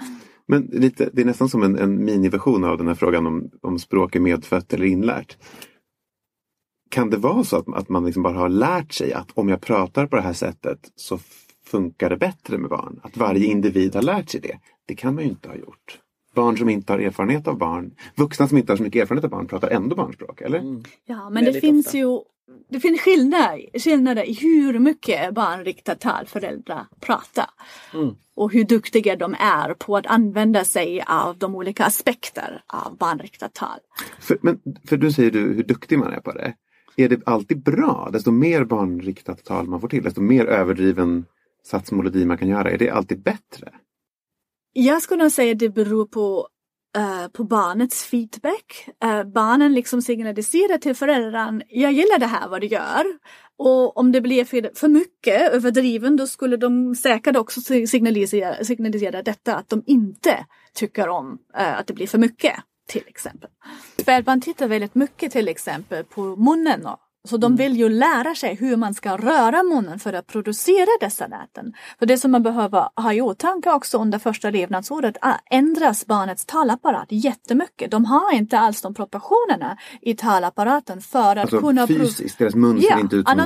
Men 0.47 0.61
lite, 0.61 1.09
det 1.13 1.21
är 1.21 1.25
nästan 1.25 1.49
som 1.49 1.63
en, 1.63 1.77
en 1.77 2.05
miniversion 2.05 2.63
av 2.63 2.77
den 2.77 2.87
här 2.87 2.95
frågan 2.95 3.27
om, 3.27 3.51
om 3.61 3.79
språk 3.79 4.15
är 4.15 4.19
medfött 4.19 4.73
eller 4.73 4.85
inlärt. 4.85 5.37
Kan 6.89 7.09
det 7.09 7.17
vara 7.17 7.43
så 7.43 7.57
att, 7.57 7.67
att 7.73 7.89
man 7.89 8.05
liksom 8.05 8.23
bara 8.23 8.37
har 8.37 8.49
lärt 8.49 8.93
sig 8.93 9.13
att 9.13 9.31
om 9.33 9.49
jag 9.49 9.61
pratar 9.61 10.07
på 10.07 10.15
det 10.15 10.21
här 10.21 10.33
sättet 10.33 10.91
så 10.95 11.19
funkar 11.65 12.09
det 12.09 12.17
bättre 12.17 12.57
med 12.57 12.69
barn? 12.69 12.99
Att 13.03 13.17
varje 13.17 13.45
individ 13.45 13.95
har 13.95 14.01
lärt 14.01 14.29
sig 14.29 14.41
det? 14.41 14.59
Det 14.85 14.95
kan 14.95 15.15
man 15.15 15.23
ju 15.23 15.29
inte 15.29 15.49
ha 15.49 15.55
gjort. 15.55 16.02
Barn 16.35 16.57
som 16.57 16.69
inte 16.69 16.93
har 16.93 16.99
erfarenhet 16.99 17.47
av 17.47 17.57
barn, 17.57 17.91
vuxna 18.15 18.47
som 18.47 18.57
inte 18.57 18.71
har 18.71 18.77
så 18.77 18.83
mycket 18.83 19.01
erfarenhet 19.01 19.23
av 19.23 19.29
barn 19.29 19.47
pratar 19.47 19.69
ändå 19.69 19.95
barnspråk, 19.95 20.41
eller? 20.41 20.81
Ja, 21.05 21.29
men 21.29 21.33
det 21.33 21.51
Väldigt 21.51 21.61
finns 21.61 21.85
ofta. 21.85 21.97
ju 21.97 22.19
det 22.69 22.79
finns 22.79 23.01
skillnader, 23.01 23.79
skillnader 23.79 24.23
i 24.23 24.33
hur 24.33 24.79
mycket 24.79 25.33
barnriktat 25.33 25.99
tal 25.99 26.25
föräldrar 26.25 26.85
pratar. 26.99 27.49
Och 28.35 28.51
hur 28.51 28.63
duktiga 28.63 29.15
de 29.15 29.35
är 29.39 29.73
på 29.73 29.97
att 29.97 30.07
använda 30.07 30.65
sig 30.65 31.03
av 31.07 31.37
de 31.37 31.55
olika 31.55 31.85
aspekter 31.85 32.63
av 32.67 32.97
barnriktat 32.97 33.53
tal. 33.53 33.79
För, 34.19 34.37
men, 34.41 34.59
för 34.87 34.97
du 34.97 35.11
säger 35.11 35.31
du 35.31 35.39
hur 35.39 35.63
duktig 35.63 35.99
man 35.99 36.13
är 36.13 36.19
på 36.19 36.31
det. 36.31 36.53
Är 36.97 37.09
det 37.09 37.21
alltid 37.25 37.63
bra? 37.63 38.09
Desto 38.13 38.31
mer 38.31 38.63
barnriktat 38.63 39.43
tal 39.43 39.67
man 39.67 39.81
får 39.81 39.87
till, 39.87 40.03
desto 40.03 40.21
mer 40.21 40.45
överdriven 40.45 41.25
satsmelodi 41.65 42.25
man 42.25 42.37
kan 42.37 42.47
göra. 42.47 42.71
Är 42.71 42.77
det 42.77 42.89
alltid 42.89 43.23
bättre? 43.23 43.69
Jag 44.73 45.01
skulle 45.01 45.23
nog 45.23 45.31
säga 45.31 45.51
att 45.51 45.59
det 45.59 45.69
beror 45.69 46.05
på, 46.05 46.47
uh, 46.97 47.27
på 47.27 47.43
barnets 47.43 48.03
feedback. 48.03 48.89
Uh, 49.05 49.23
barnen 49.23 49.73
liksom 49.73 50.01
signaliserar 50.01 50.77
till 50.77 50.95
föräldrarna, 50.95 51.61
jag 51.69 51.93
gillar 51.93 52.19
det 52.19 52.25
här 52.25 52.47
vad 52.47 52.61
du 52.61 52.67
gör. 52.67 53.05
Och 53.57 53.97
om 53.97 54.11
det 54.11 54.21
blir 54.21 54.45
för, 54.45 54.71
för 54.75 54.87
mycket 54.87 55.53
överdriven 55.53 56.15
då 56.15 56.27
skulle 56.27 56.57
de 56.57 56.95
säkert 56.95 57.35
också 57.35 57.61
signalisera, 57.61 58.63
signalisera 58.63 59.23
detta 59.23 59.55
att 59.55 59.69
de 59.69 59.83
inte 59.85 60.45
tycker 60.73 61.09
om 61.09 61.31
uh, 61.59 61.79
att 61.79 61.87
det 61.87 61.93
blir 61.93 62.07
för 62.07 62.17
mycket. 62.17 62.55
Till 62.87 63.03
exempel. 63.07 63.49
Spädbarn 63.97 64.41
tittar 64.41 64.67
väldigt 64.67 64.95
mycket 64.95 65.31
till 65.31 65.47
exempel 65.47 66.03
på 66.03 66.35
munnen 66.35 66.85
och 66.85 66.99
så 67.29 67.37
de 67.37 67.55
vill 67.55 67.77
ju 67.77 67.89
lära 67.89 68.35
sig 68.35 68.55
hur 68.55 68.75
man 68.77 68.93
ska 68.93 69.17
röra 69.17 69.63
munnen 69.63 69.99
för 69.99 70.13
att 70.13 70.27
producera 70.27 70.87
dessa 70.99 71.27
läten. 71.27 71.73
För 71.99 72.05
det 72.05 72.17
som 72.17 72.31
man 72.31 72.43
behöver 72.43 72.89
ha 72.95 73.13
i 73.13 73.21
åtanke 73.21 73.71
också 73.71 73.97
under 73.97 74.19
första 74.19 74.49
levnadsåret 74.49 75.17
ändras 75.51 76.05
barnets 76.05 76.45
talapparat 76.45 77.07
jättemycket. 77.09 77.91
De 77.91 78.05
har 78.05 78.33
inte 78.33 78.59
alls 78.59 78.81
de 78.81 78.93
proportionerna 78.93 79.77
i 80.01 80.13
talapparaten 80.15 81.01
för 81.01 81.35
att 81.35 81.37
Alltså 81.37 81.59
kunna... 81.59 81.87
fysiskt, 81.87 82.37
deras 82.37 82.55
mun 82.55 82.81
ser 82.81 82.89
Ja, 82.89 82.99
inte 82.99 83.15
ut 83.15 83.27
som 83.27 83.37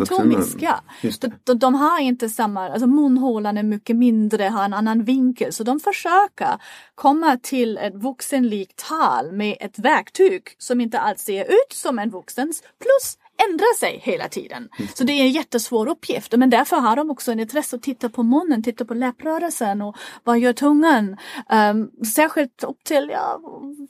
De, 1.02 1.10
det. 1.28 1.32
de, 1.44 1.60
de 1.60 1.76
har 1.76 2.00
inte 2.00 2.30
samma, 2.30 2.70
alltså 2.70 2.88
munhålan 2.88 3.58
är 3.58 3.64
mycket 3.64 3.96
mindre, 3.96 4.44
har 4.44 4.66
en 4.66 4.74
annan 4.74 5.04
vinkel. 5.04 5.54
Så 5.54 5.64
de 5.64 5.80
försöker 5.80 6.50
komma 6.96 7.38
till 7.44 7.78
ett 7.78 7.96
vuxenlikt 7.96 8.88
tal 8.90 9.32
med 9.32 9.58
ett 9.60 9.80
verktyg 9.80 10.42
som 10.58 10.82
inte 10.82 11.00
alls 11.00 11.22
ser 11.22 11.44
ut 11.44 11.74
som 11.74 12.00
en 12.00 12.10
vuxens 12.10 12.62
plus 12.62 13.18
ändrar 13.50 13.75
sig 13.75 14.00
hela 14.03 14.29
tiden. 14.29 14.70
Så 14.94 15.03
det 15.03 15.13
är 15.13 15.22
en 15.22 15.32
jättesvår 15.32 15.88
uppgift. 15.88 16.34
Men 16.38 16.50
därför 16.50 16.77
har 16.77 16.96
de 16.96 17.10
också 17.10 17.32
en 17.32 17.39
intresse 17.39 17.75
att 17.75 17.82
titta 17.82 18.10
på 18.10 18.24
munnen, 18.24 18.63
titta 18.63 18.86
på 18.86 18.94
läpprörelsen 18.94 19.82
och 19.82 19.96
vad 20.24 20.39
gör 20.39 20.53
tungan? 20.53 21.17
Um, 21.50 22.06
särskilt 22.06 22.63
upp 22.63 22.84
till 22.84 23.10
ja, 23.13 23.39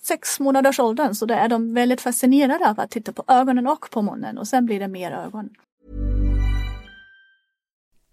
sex 0.02 0.40
månaders 0.40 0.80
åldern 0.80 1.16
så 1.16 1.26
där 1.26 1.38
är 1.38 1.48
de 1.48 1.74
väldigt 1.74 2.02
fascinerade 2.02 2.70
av 2.70 2.80
att 2.80 2.92
titta 2.92 3.14
på 3.14 3.24
ögonen 3.28 3.68
och 3.68 3.90
på 3.92 4.02
munnen 4.02 4.38
och 4.38 4.48
sen 4.48 4.66
blir 4.66 4.80
det 4.80 4.88
mer 4.88 5.12
ögon. 5.12 5.50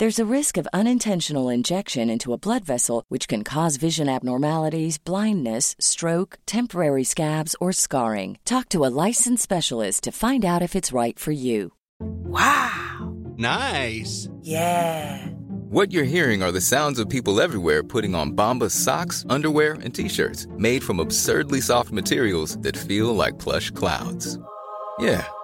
There's 0.00 0.18
a 0.18 0.34
risk 0.36 0.56
of 0.56 0.66
unintentional 0.72 1.50
injection 1.50 2.08
into 2.08 2.32
a 2.32 2.38
blood 2.38 2.64
vessel, 2.64 3.04
which 3.08 3.28
can 3.28 3.44
cause 3.44 3.76
vision 3.76 4.08
abnormalities, 4.08 4.96
blindness, 4.96 5.76
stroke, 5.78 6.38
temporary 6.46 7.04
scabs, 7.04 7.54
or 7.60 7.70
scarring. 7.70 8.38
Talk 8.46 8.70
to 8.70 8.86
a 8.86 8.94
licensed 9.06 9.42
specialist 9.42 10.04
to 10.04 10.10
find 10.10 10.42
out 10.42 10.62
if 10.62 10.74
it's 10.74 10.90
right 10.90 11.18
for 11.18 11.32
you. 11.32 11.72
Wow. 12.00 13.14
Nice. 13.36 14.26
Yeah. 14.40 15.18
What 15.68 15.92
you're 15.92 16.14
hearing 16.14 16.42
are 16.42 16.50
the 16.50 16.62
sounds 16.62 16.98
of 16.98 17.10
people 17.10 17.38
everywhere 17.38 17.82
putting 17.82 18.14
on 18.14 18.32
Bombas 18.32 18.70
socks, 18.70 19.26
underwear, 19.28 19.74
and 19.82 19.94
t-shirts 19.94 20.46
made 20.56 20.82
from 20.82 20.98
absurdly 20.98 21.60
soft 21.60 21.92
materials 21.92 22.56
that 22.62 22.74
feel 22.74 23.14
like 23.14 23.38
plush 23.38 23.70
clouds. 23.72 24.38
Yeah, 24.98 25.26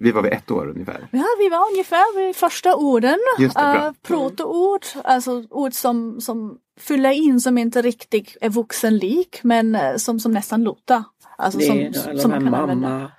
Vi 0.00 0.12
var 0.12 0.22
vid 0.22 0.32
ett 0.32 0.50
år 0.50 0.68
ungefär. 0.68 1.08
Ja, 1.10 1.24
vi 1.38 1.48
var 1.48 1.70
ungefär 1.70 2.16
vid 2.16 2.36
första 2.36 2.76
orden. 2.76 3.18
Just 3.38 3.56
det, 3.56 3.60
bra. 3.60 3.86
Uh, 3.86 3.92
protoord, 4.02 4.84
alltså 5.04 5.44
ord 5.50 5.72
som, 5.72 6.20
som 6.20 6.58
fyller 6.80 7.10
in 7.10 7.40
som 7.40 7.58
inte 7.58 7.82
riktigt 7.82 8.36
är 8.40 8.50
vuxenlik 8.50 9.40
men 9.42 9.74
eh, 9.74 9.96
som, 9.96 10.20
som 10.20 10.32
nästan 10.32 10.64
låter. 10.64 11.02
Alltså 11.38 11.58
Det 11.58 11.64
som, 11.64 11.78
är 11.78 12.08
alla 12.10 12.18
som 12.20 12.30
man 12.30 12.44
kan 12.44 12.54
använda. 12.54 12.88
mamma, 12.88 13.10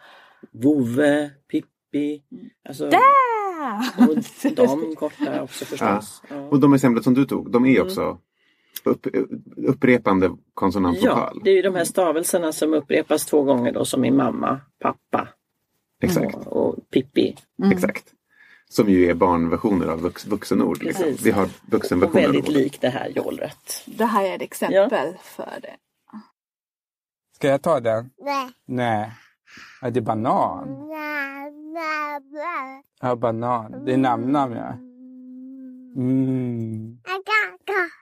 vovve, 0.52 1.32
Pippi. 1.52 2.22
Alltså, 2.70 2.90
Där! 2.90 3.02
och 3.98 4.18
de 4.56 4.96
korta 4.96 5.44
också 5.44 5.66
förstås. 5.66 6.22
Ja. 6.30 6.36
Och 6.36 6.60
de 6.60 6.74
exempel 6.74 7.04
som 7.04 7.14
du 7.14 7.26
tog, 7.26 7.52
de 7.52 7.66
är 7.66 7.82
också 7.82 8.18
upp, 8.84 9.08
upprepande 9.58 10.32
konsonant 10.54 10.98
Ja, 11.02 11.34
det 11.44 11.50
är 11.50 11.56
ju 11.56 11.62
de 11.62 11.76
här 11.76 11.84
stavelserna 11.84 12.52
som 12.52 12.74
upprepas 12.74 13.26
två 13.26 13.44
gånger 13.44 13.72
då 13.72 13.86
som 13.86 14.06
i 14.06 14.12
mamma, 14.12 14.62
pappa 14.82 15.28
Exakt, 16.06 16.36
och, 16.36 16.68
och 16.70 16.90
Pippi. 16.90 17.36
exakt. 17.74 18.12
Som 18.70 18.90
ju 18.90 19.10
är 19.10 19.14
barnversioner 19.14 19.88
av 19.88 20.02
vux, 20.02 20.26
vuxenord. 20.26 20.84
Liksom. 20.84 21.16
Vi 21.24 21.32
har 21.32 21.44
Och 21.44 21.50
vuxenversioner. 21.66 22.26
av 22.28 22.32
väldigt 22.32 22.48
likt 22.54 22.82
det 22.82 22.90
här 22.90 23.10
jollret. 23.10 23.84
Det 23.86 24.06
här 24.06 24.26
är 24.26 24.36
ett 24.36 24.42
exempel 24.42 25.14
för 25.24 25.60
det. 25.62 25.76
Ska 27.36 27.48
jag 27.48 27.62
ta 27.62 27.80
den? 27.80 28.10
Nej. 28.18 28.50
Nej. 28.66 29.12
Ja, 29.82 29.90
det 29.90 30.00
är 30.00 30.02
banan. 30.02 30.90
Ja, 33.02 33.16
banan. 33.16 33.86
Det 33.86 33.94
är 33.94 33.98
namnnamn, 33.98 34.56
ja. 34.56 34.74
Mm. 35.98 36.98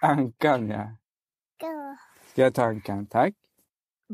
Ankan, 0.01 0.69
ja. 0.69 0.87
Ska 2.31 2.41
jag 2.41 2.53
ta 2.53 2.63
ankan? 2.63 3.05
Tack. 3.05 3.33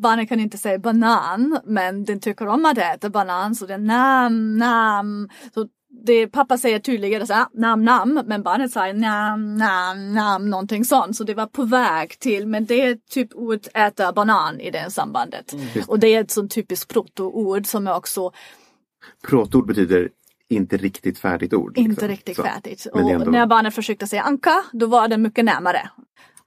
Barnet 0.02 0.30
kan 0.30 0.40
inte 0.40 0.58
säga 0.58 0.80
banan 0.80 1.60
men 1.66 2.06
den 2.06 2.20
tycker 2.20 2.48
om 2.48 2.66
att 2.66 2.78
äta 2.78 3.10
banan 3.10 3.56
så 3.56 3.66
det 3.66 3.74
är 3.74 3.78
nam, 3.78 4.58
nam. 4.58 5.30
Så 5.54 5.68
det, 6.06 6.28
pappa 6.28 6.58
säger 6.58 6.80
tydligare 6.80 7.28
så 7.28 7.34
här, 7.34 7.48
nam, 7.54 7.84
nam 7.84 8.22
men 8.26 8.44
barnet 8.44 8.72
säger 8.72 8.94
nam, 8.94 9.56
nam, 9.56 10.14
nam 10.14 10.50
någonting 10.50 10.86
sånt. 10.86 11.16
Så 11.16 11.24
det 11.24 11.34
var 11.34 11.48
på 11.48 11.64
väg 11.64 12.20
till 12.20 12.48
men 12.48 12.66
det 12.66 12.82
är 12.82 12.98
typ 13.10 13.36
ord 13.36 13.60
äta 13.74 14.14
banan 14.14 14.60
i 14.60 14.72
det 14.72 14.92
sambandet. 14.92 15.56
Och 15.88 16.00
det 16.00 16.08
är 16.08 16.22
ett 16.22 16.32
sånt 16.32 16.52
typiskt 16.52 16.94
protoord 16.94 17.66
som 17.66 17.88
är 17.88 17.96
också 17.96 18.32
Protord 19.28 19.68
betyder 19.68 20.10
inte 20.50 20.78
riktigt 20.78 21.20
färdigt 21.20 21.54
ord. 21.54 21.78
inte 21.78 21.90
liksom. 21.90 22.08
riktigt 22.08 22.36
Så. 22.36 22.44
färdigt. 22.44 22.86
Och 22.94 23.32
när 23.32 23.46
barnet 23.46 23.76
försökte 23.76 24.08
säga 24.08 24.22
anka, 24.22 24.64
då 24.72 24.86
var 24.86 25.08
det 25.08 25.18
mycket 25.18 25.46
närmare. 25.46 25.90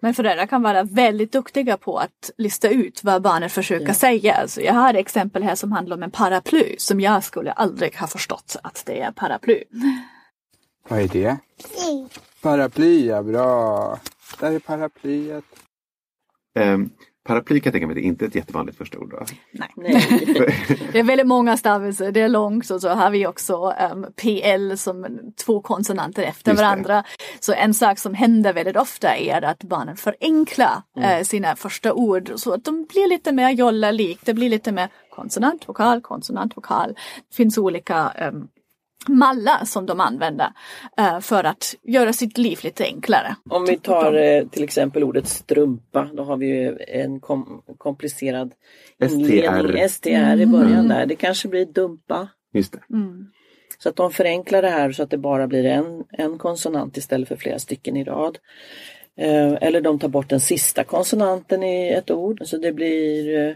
Men 0.02 0.14
föräldrar 0.14 0.46
kan 0.46 0.62
vara 0.62 0.82
väldigt 0.82 1.32
duktiga 1.32 1.76
på 1.76 1.98
att 1.98 2.30
lista 2.38 2.68
ut 2.68 3.04
vad 3.04 3.22
barnet 3.22 3.52
försöker 3.52 3.92
säga. 3.92 4.34
Alltså 4.34 4.60
jag 4.60 4.74
har 4.74 4.94
exempel 4.94 5.42
här 5.42 5.54
som 5.54 5.72
handlar 5.72 5.96
om 5.96 6.02
en 6.02 6.10
paraply 6.10 6.74
som 6.78 7.00
jag 7.00 7.24
skulle 7.24 7.52
aldrig 7.52 7.96
ha 7.96 8.06
förstått 8.06 8.56
att 8.62 8.82
det 8.86 9.00
är 9.00 9.12
paraply. 9.12 9.64
Vad 10.88 11.00
är 11.00 11.08
det? 11.08 11.36
Paraply, 12.42 13.06
ja. 13.06 13.22
Bra. 13.22 13.98
Där 14.40 14.52
är 14.52 14.58
paraplyet. 14.58 15.44
Ehm, 16.54 16.90
paraply 17.24 17.60
kan 17.60 17.70
jag 17.70 17.72
tänka 17.72 17.86
mig, 17.86 17.94
det 17.94 18.00
är 18.00 18.04
inte 18.04 18.24
ett 18.24 18.34
jättevanligt 18.34 18.78
första 18.78 18.98
ord. 18.98 19.10
Då. 19.10 19.26
Nej. 19.52 19.68
Det 20.92 20.98
är 20.98 21.02
väldigt 21.02 21.26
många 21.26 21.56
stavelser, 21.56 22.12
det 22.12 22.20
är 22.20 22.28
långt 22.28 22.70
och 22.70 22.80
så 22.80 22.88
har 22.88 23.10
vi 23.10 23.26
också 23.26 23.74
um, 23.92 24.06
PL 24.16 24.76
som 24.76 25.06
två 25.44 25.60
konsonanter 25.60 26.22
efter 26.22 26.50
Just 26.50 26.60
det. 26.60 26.64
varandra. 26.64 27.04
Så 27.40 27.52
en 27.52 27.74
sak 27.74 27.98
som 27.98 28.14
händer 28.14 28.52
väldigt 28.52 28.76
ofta 28.76 29.16
är 29.16 29.42
att 29.42 29.62
barnen 29.64 29.96
förenklar 29.96 30.82
eh, 31.00 31.22
sina 31.22 31.56
första 31.56 31.92
ord 31.92 32.32
så 32.36 32.54
att 32.54 32.64
de 32.64 32.84
blir 32.84 33.08
lite 33.08 33.32
mer 33.32 33.50
jolla-lik. 33.50 34.18
Det 34.24 34.34
blir 34.34 34.50
lite 34.50 34.72
mer 34.72 34.88
konsonant, 35.10 35.68
vokal, 35.68 36.00
konsonant, 36.00 36.56
vokal. 36.56 36.94
Det 37.30 37.36
finns 37.36 37.58
olika 37.58 38.12
um, 38.32 38.48
mallar 39.08 39.64
som 39.64 39.86
de 39.86 40.00
använder 40.00 40.52
eh, 40.98 41.20
för 41.20 41.44
att 41.44 41.74
göra 41.82 42.12
sitt 42.12 42.38
liv 42.38 42.58
lite 42.62 42.84
enklare. 42.84 43.36
Om 43.50 43.64
vi 43.64 43.78
tar 43.78 44.14
eh, 44.14 44.44
till 44.46 44.64
exempel 44.64 45.04
ordet 45.04 45.28
strumpa, 45.28 46.08
då 46.12 46.24
har 46.24 46.36
vi 46.36 46.46
ju 46.46 46.78
en 46.88 47.20
kom 47.20 47.62
komplicerad 47.78 48.52
inledning. 49.00 49.88
STR 49.88 50.40
i 50.40 50.46
början 50.46 50.88
där. 50.88 51.06
Det 51.06 51.16
kanske 51.16 51.48
blir 51.48 51.66
dumpa. 51.66 52.28
Just 52.54 52.72
det. 52.72 52.80
Så 53.78 53.88
att 53.88 53.96
de 53.96 54.10
förenklar 54.10 54.62
det 54.62 54.68
här 54.68 54.92
så 54.92 55.02
att 55.02 55.10
det 55.10 55.18
bara 55.18 55.46
blir 55.46 55.64
en, 55.64 56.04
en 56.08 56.38
konsonant 56.38 56.96
istället 56.96 57.28
för 57.28 57.36
flera 57.36 57.58
stycken 57.58 57.96
i 57.96 58.04
rad. 58.04 58.38
Eh, 59.18 59.52
eller 59.60 59.80
de 59.80 59.98
tar 59.98 60.08
bort 60.08 60.28
den 60.28 60.40
sista 60.40 60.84
konsonanten 60.84 61.62
i 61.62 61.88
ett 61.88 62.10
ord. 62.10 62.40
Så 62.44 62.56
det 62.56 62.72
blir 62.72 63.38
eh, 63.38 63.54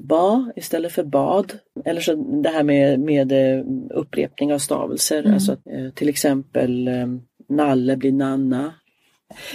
ba 0.00 0.52
istället 0.56 0.92
för 0.92 1.04
bad. 1.04 1.58
Eller 1.84 2.00
så 2.00 2.14
det 2.14 2.48
här 2.48 2.62
med, 2.62 3.00
med 3.00 3.32
eh, 3.32 3.64
upprepning 3.90 4.54
av 4.54 4.58
stavelser. 4.58 5.32
Alltså, 5.32 5.52
att, 5.52 5.66
eh, 5.66 5.90
till 5.90 6.08
exempel 6.08 6.88
eh, 6.88 7.06
nalle 7.48 7.96
blir 7.96 8.12
nanna. 8.12 8.74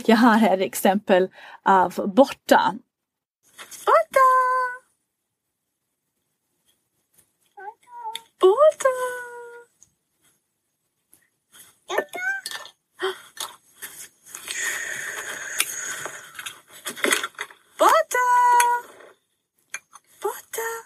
Jag 0.05 0.15
har 0.15 0.35
här 0.35 0.57
exempel 0.57 1.29
av 1.63 1.93
borta. 2.15 2.75
Borta! 3.85 4.19
Borta! 8.39 8.89
Borta! 17.77 18.25
Borta! 20.21 20.85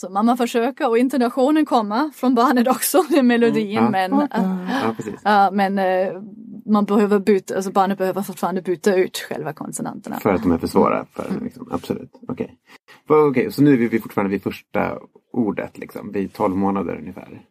Så 0.00 0.10
mamma 0.10 0.36
försöker 0.36 0.88
och 0.88 0.98
intonationen 0.98 1.66
kommer 1.66 2.10
från 2.10 2.34
barnet 2.34 2.68
också, 2.68 3.02
den 3.10 3.26
melodin. 3.26 3.72
Ja. 3.72 3.90
Men, 3.90 4.12
äh, 4.12 4.28
Ja, 4.32 4.94
precis. 4.96 5.14
Ja, 5.24 5.50
men 5.52 5.78
eh, 5.78 6.22
man 6.66 6.84
behöver 6.84 7.18
byta, 7.18 7.56
alltså 7.56 7.70
barnet 7.70 7.98
behöver 7.98 8.22
fortfarande 8.22 8.62
byta 8.62 8.94
ut 8.94 9.18
själva 9.18 9.52
konsonanterna. 9.52 10.20
För 10.20 10.34
att 10.34 10.42
de 10.42 10.52
är 10.52 10.58
för 10.58 10.66
svåra. 10.66 11.06
För, 11.12 11.40
liksom, 11.42 11.68
absolut. 11.70 12.10
Okej. 12.28 12.56
Okay. 13.08 13.18
Okay, 13.18 13.50
så 13.50 13.62
nu 13.62 13.72
är 13.72 13.88
vi 13.88 14.00
fortfarande 14.00 14.30
vid 14.30 14.42
första 14.42 14.98
ordet, 15.32 15.78
liksom, 15.78 16.12
vid 16.12 16.32
12 16.32 16.56
månader 16.56 16.96
ungefär. 16.96 17.42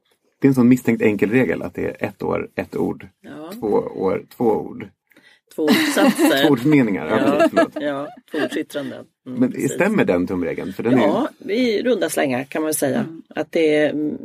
Det 0.42 0.48
är 0.48 0.50
en 0.50 0.56
sån 0.56 0.68
misstänkt 0.68 1.02
enkel 1.02 1.30
regel 1.30 1.62
att 1.62 1.74
det 1.74 1.86
är 1.86 2.08
ett 2.08 2.24
år, 2.24 2.50
ett 2.56 2.76
ord, 2.76 3.08
Ja. 3.22 3.52
två 3.60 3.68
år, 3.96 4.26
två 4.38 4.46
ord. 4.46 4.90
Två 5.56 5.64
ordsatser. 5.64 6.44
Tvåordsmeningar. 6.48 7.08
Ja, 7.08 7.18
Ja, 7.18 7.32
precis, 7.32 7.50
förlåt. 7.56 7.74
ja, 7.80 8.08
tvåordsyttranden. 8.32 9.06
Mm, 9.28 9.40
Men 9.40 9.52
precis. 9.52 9.72
stämmer 9.74 10.06
den 10.06 10.28
tumregeln? 10.28 10.74
För 10.74 10.84
den 10.84 10.94
är 10.94 10.98
Ja, 11.08 11.28
i 11.54 11.84
runda 11.84 12.10
slängar 12.10 12.44
kan 12.44 12.64
man 12.64 12.74
säga. 12.74 13.06
Att 13.36 13.52
det 13.52 13.76
är 13.76 13.90
mm, 13.90 14.18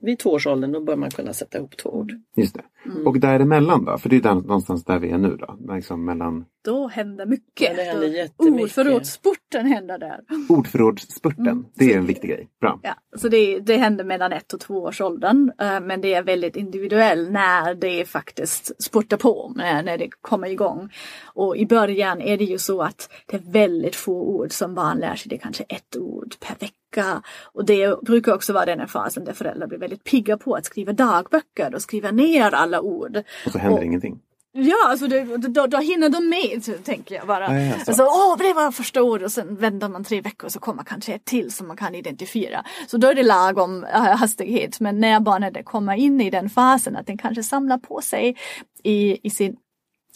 vid 0.00 0.18
tvåårsåldern 0.18 0.72
då 0.72 0.80
bör 0.80 0.96
man 0.96 1.10
kunna 1.10 1.32
sätta 1.32 1.58
ihop 1.58 1.76
två 1.76 1.90
ord. 1.90 2.12
just 2.36 2.54
det. 2.54 2.62
Och 3.04 3.20
däremellan 3.20 3.84
då? 3.84 3.98
För 3.98 4.08
det 4.08 4.16
är 4.16 4.20
där, 4.20 4.34
någonstans 4.34 4.84
där 4.84 4.98
vi 4.98 5.10
är 5.10 5.18
nu 5.18 5.36
då. 5.36 5.74
Liksom 5.74 6.04
mellan... 6.04 6.44
Då 6.64 6.86
händer 6.88 7.26
mycket. 7.26 7.68
Ja, 7.68 7.74
det 7.76 7.82
händer 7.82 8.08
Då- 8.08 8.14
jättemycket. 8.14 8.62
Ordförrådssport 8.62 9.36
spurten 9.36 9.66
händer 9.66 9.98
där. 9.98 10.20
Ordförrådsspurten, 10.48 11.46
Mm. 11.46 11.64
det 11.74 11.92
är 11.94 11.98
en 11.98 12.06
viktig 12.06 12.30
grej. 12.30 12.48
Bra. 12.60 12.80
Ja, 12.82 12.94
så 13.16 13.28
det, 13.28 13.58
det 13.58 13.76
händer 13.76 14.04
mellan 14.04 14.32
ett 14.32 14.52
och 14.52 14.60
två 14.60 14.74
års 14.82 15.00
åldern. 15.00 15.52
eh, 15.60 15.80
Men 15.80 16.00
det 16.00 16.14
är 16.14 16.22
väldigt 16.22 16.56
individuellt 16.56 17.30
när 17.30 17.74
det 17.74 18.04
faktiskt 18.08 18.82
spurtar 18.82 19.16
på, 19.16 19.52
när, 19.56 19.82
när 19.82 19.98
det 19.98 20.08
kommer 20.20 20.48
igång. 20.48 20.88
Och 21.24 21.56
i 21.56 21.66
början 21.66 22.20
är 22.20 22.36
det 22.38 22.44
ju 22.44 22.58
så 22.58 22.82
att 22.82 23.10
det 23.26 23.36
är 23.36 23.52
väldigt 23.52 23.96
få 23.96 24.12
ord 24.30 24.52
som 24.52 24.74
barn 24.74 24.98
lär 24.98 25.14
sig. 25.16 25.28
Det 25.28 25.36
är 25.36 25.40
kanske 25.40 25.64
ett 25.64 25.96
ord 25.96 26.34
per 26.40 26.54
vecka. 26.60 27.22
Och 27.52 27.64
det 27.64 28.02
brukar 28.02 28.34
också 28.34 28.52
vara 28.52 28.64
den 28.66 28.80
här 28.80 28.86
fasen 28.86 29.24
där 29.24 29.32
föräldrar 29.32 29.66
blir 29.66 29.78
väldigt 29.78 30.04
pigga 30.04 30.36
på 30.38 30.54
att 30.54 30.64
skriva 30.64 30.92
dagböcker 30.92 31.74
och 31.74 31.82
skriva 31.82 32.10
ner 32.10 32.54
alla 32.54 32.80
ord. 32.80 33.16
Och 33.46 33.52
så 33.52 33.58
händer 33.58 33.78
Och- 33.78 33.84
ingenting. 33.84 34.18
Ja, 34.52 34.76
alltså 34.88 35.06
det, 35.06 35.36
då, 35.36 35.66
då 35.66 35.78
hinner 35.78 36.08
de 36.08 36.28
med, 36.28 36.84
tänker 36.84 37.14
jag 37.14 37.26
bara. 37.26 37.60
Ja, 37.60 37.60
ja, 37.60 37.84
så. 37.84 37.90
alltså, 37.90 38.02
åh, 38.04 38.36
det 38.38 38.52
var 38.52 38.72
första 38.72 39.02
ordet 39.02 39.24
och 39.24 39.32
sen 39.32 39.56
väntar 39.56 39.88
man 39.88 40.04
tre 40.04 40.20
veckor 40.20 40.48
så 40.48 40.58
kommer 40.58 40.82
kanske 40.84 41.12
ett 41.12 41.24
till 41.24 41.52
som 41.52 41.68
man 41.68 41.76
kan 41.76 41.94
identifiera. 41.94 42.64
Så 42.86 42.96
då 42.96 43.08
är 43.08 43.14
det 43.14 43.22
lagom 43.22 43.84
äh, 43.84 44.00
hastighet. 44.00 44.80
Men 44.80 45.00
när 45.00 45.20
barnet 45.20 45.64
kommer 45.64 45.94
in 45.94 46.20
i 46.20 46.30
den 46.30 46.50
fasen 46.50 46.96
att 46.96 47.06
den 47.06 47.18
kanske 47.18 47.42
samlar 47.42 47.78
på 47.78 48.00
sig 48.00 48.36
i, 48.82 49.26
i 49.26 49.30
sin 49.30 49.56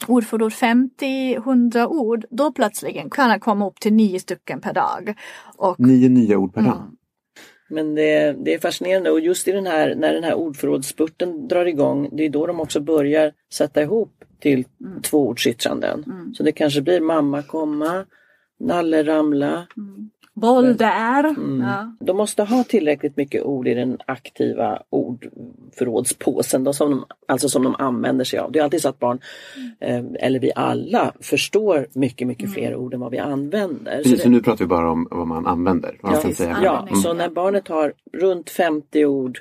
ordförråd 0.09 0.52
50-100 0.52 1.87
ord, 1.87 2.24
då 2.30 2.52
plötsligen 2.52 3.11
kan 3.11 3.30
han 3.30 3.40
komma 3.40 3.66
upp 3.66 3.80
till 3.80 3.92
nio 3.92 4.20
stycken 4.20 4.61
per 4.61 4.72
dag. 4.72 5.14
Och, 5.57 5.80
Nio 5.80 6.09
nya 6.09 6.38
ord 6.38 6.54
per 6.54 6.62
dag. 6.62 6.76
Mm. 6.76 6.96
Men 7.68 7.94
det, 7.94 8.37
det 8.44 8.54
är 8.54 8.59
fascinerande 8.59 9.11
och 9.11 9.20
just 9.20 9.48
i 9.48 9.52
den 9.52 9.66
här, 9.66 9.94
när 9.94 10.12
den 10.14 10.24
här 10.24 10.35
ordförrådsspurten 10.35 11.48
drar 11.48 11.66
igång, 11.66 12.09
det 12.12 12.24
är 12.24 12.30
då 12.30 12.46
de 12.46 12.61
också 12.61 12.80
börjar 12.80 13.33
sätta 13.52 13.83
ihop 13.83 14.24
till 14.40 14.64
Mm. 14.85 15.02
tvåordsyttranden. 15.02 16.04
Så 16.37 16.42
det 16.42 16.52
kanske 16.52 16.83
blir 16.83 17.00
mamma 17.00 17.42
komma, 17.42 18.04
nalle 18.61 19.02
ramla. 19.02 19.66
boll 20.35 20.76
där. 20.76 21.24
Mm. 21.24 21.61
Ja. 21.61 21.96
De 22.00 22.16
måste 22.16 22.42
ha 22.42 22.64
tillräckligt 22.64 23.16
mycket 23.16 23.42
ord 23.42 23.68
i 23.68 23.74
den 23.74 23.98
aktiva 24.07 24.83
ordförrådspåsen, 25.82 26.64
då, 26.64 26.72
som 26.72 26.90
de, 26.90 27.04
alltså 27.28 27.48
som 27.48 27.62
de 27.62 27.74
använder 27.74 28.24
sig 28.24 28.38
av. 28.38 28.52
Det 28.52 28.58
är 28.58 28.62
alltid 28.62 28.82
så 28.82 28.88
att 28.88 28.98
barn, 28.98 29.20
eh, 29.80 30.04
eller 30.20 30.40
vi 30.40 30.52
alla, 30.56 31.12
förstår 31.20 31.87
mycket, 31.92 32.26
mycket 32.28 32.52
fler 32.54 32.76
ord 32.76 32.94
än 32.94 33.00
vad 33.00 33.10
vi 33.10 33.18
använder. 33.18 33.96
Så 33.96 34.02
Precis, 34.02 34.18
det- 34.18 34.22
så 34.22 34.28
nu 34.28 34.42
pratar 34.42 34.64
vi 34.64 34.68
bara 34.68 34.90
om 34.90 35.08
vad 35.10 35.26
man 35.26 35.46
använder. 35.46 35.98
Vad 36.02 36.12
man 36.12 36.20
ska 36.20 36.28
Ja, 36.28 36.34
säga. 36.34 36.58
ja 36.62 36.87
Mm. 36.88 37.00
så 37.00 37.12
när 37.12 37.28
barnet 37.28 37.68
har 37.68 37.92
runt 38.12 38.50
50 38.50 39.04
ord 39.04 39.38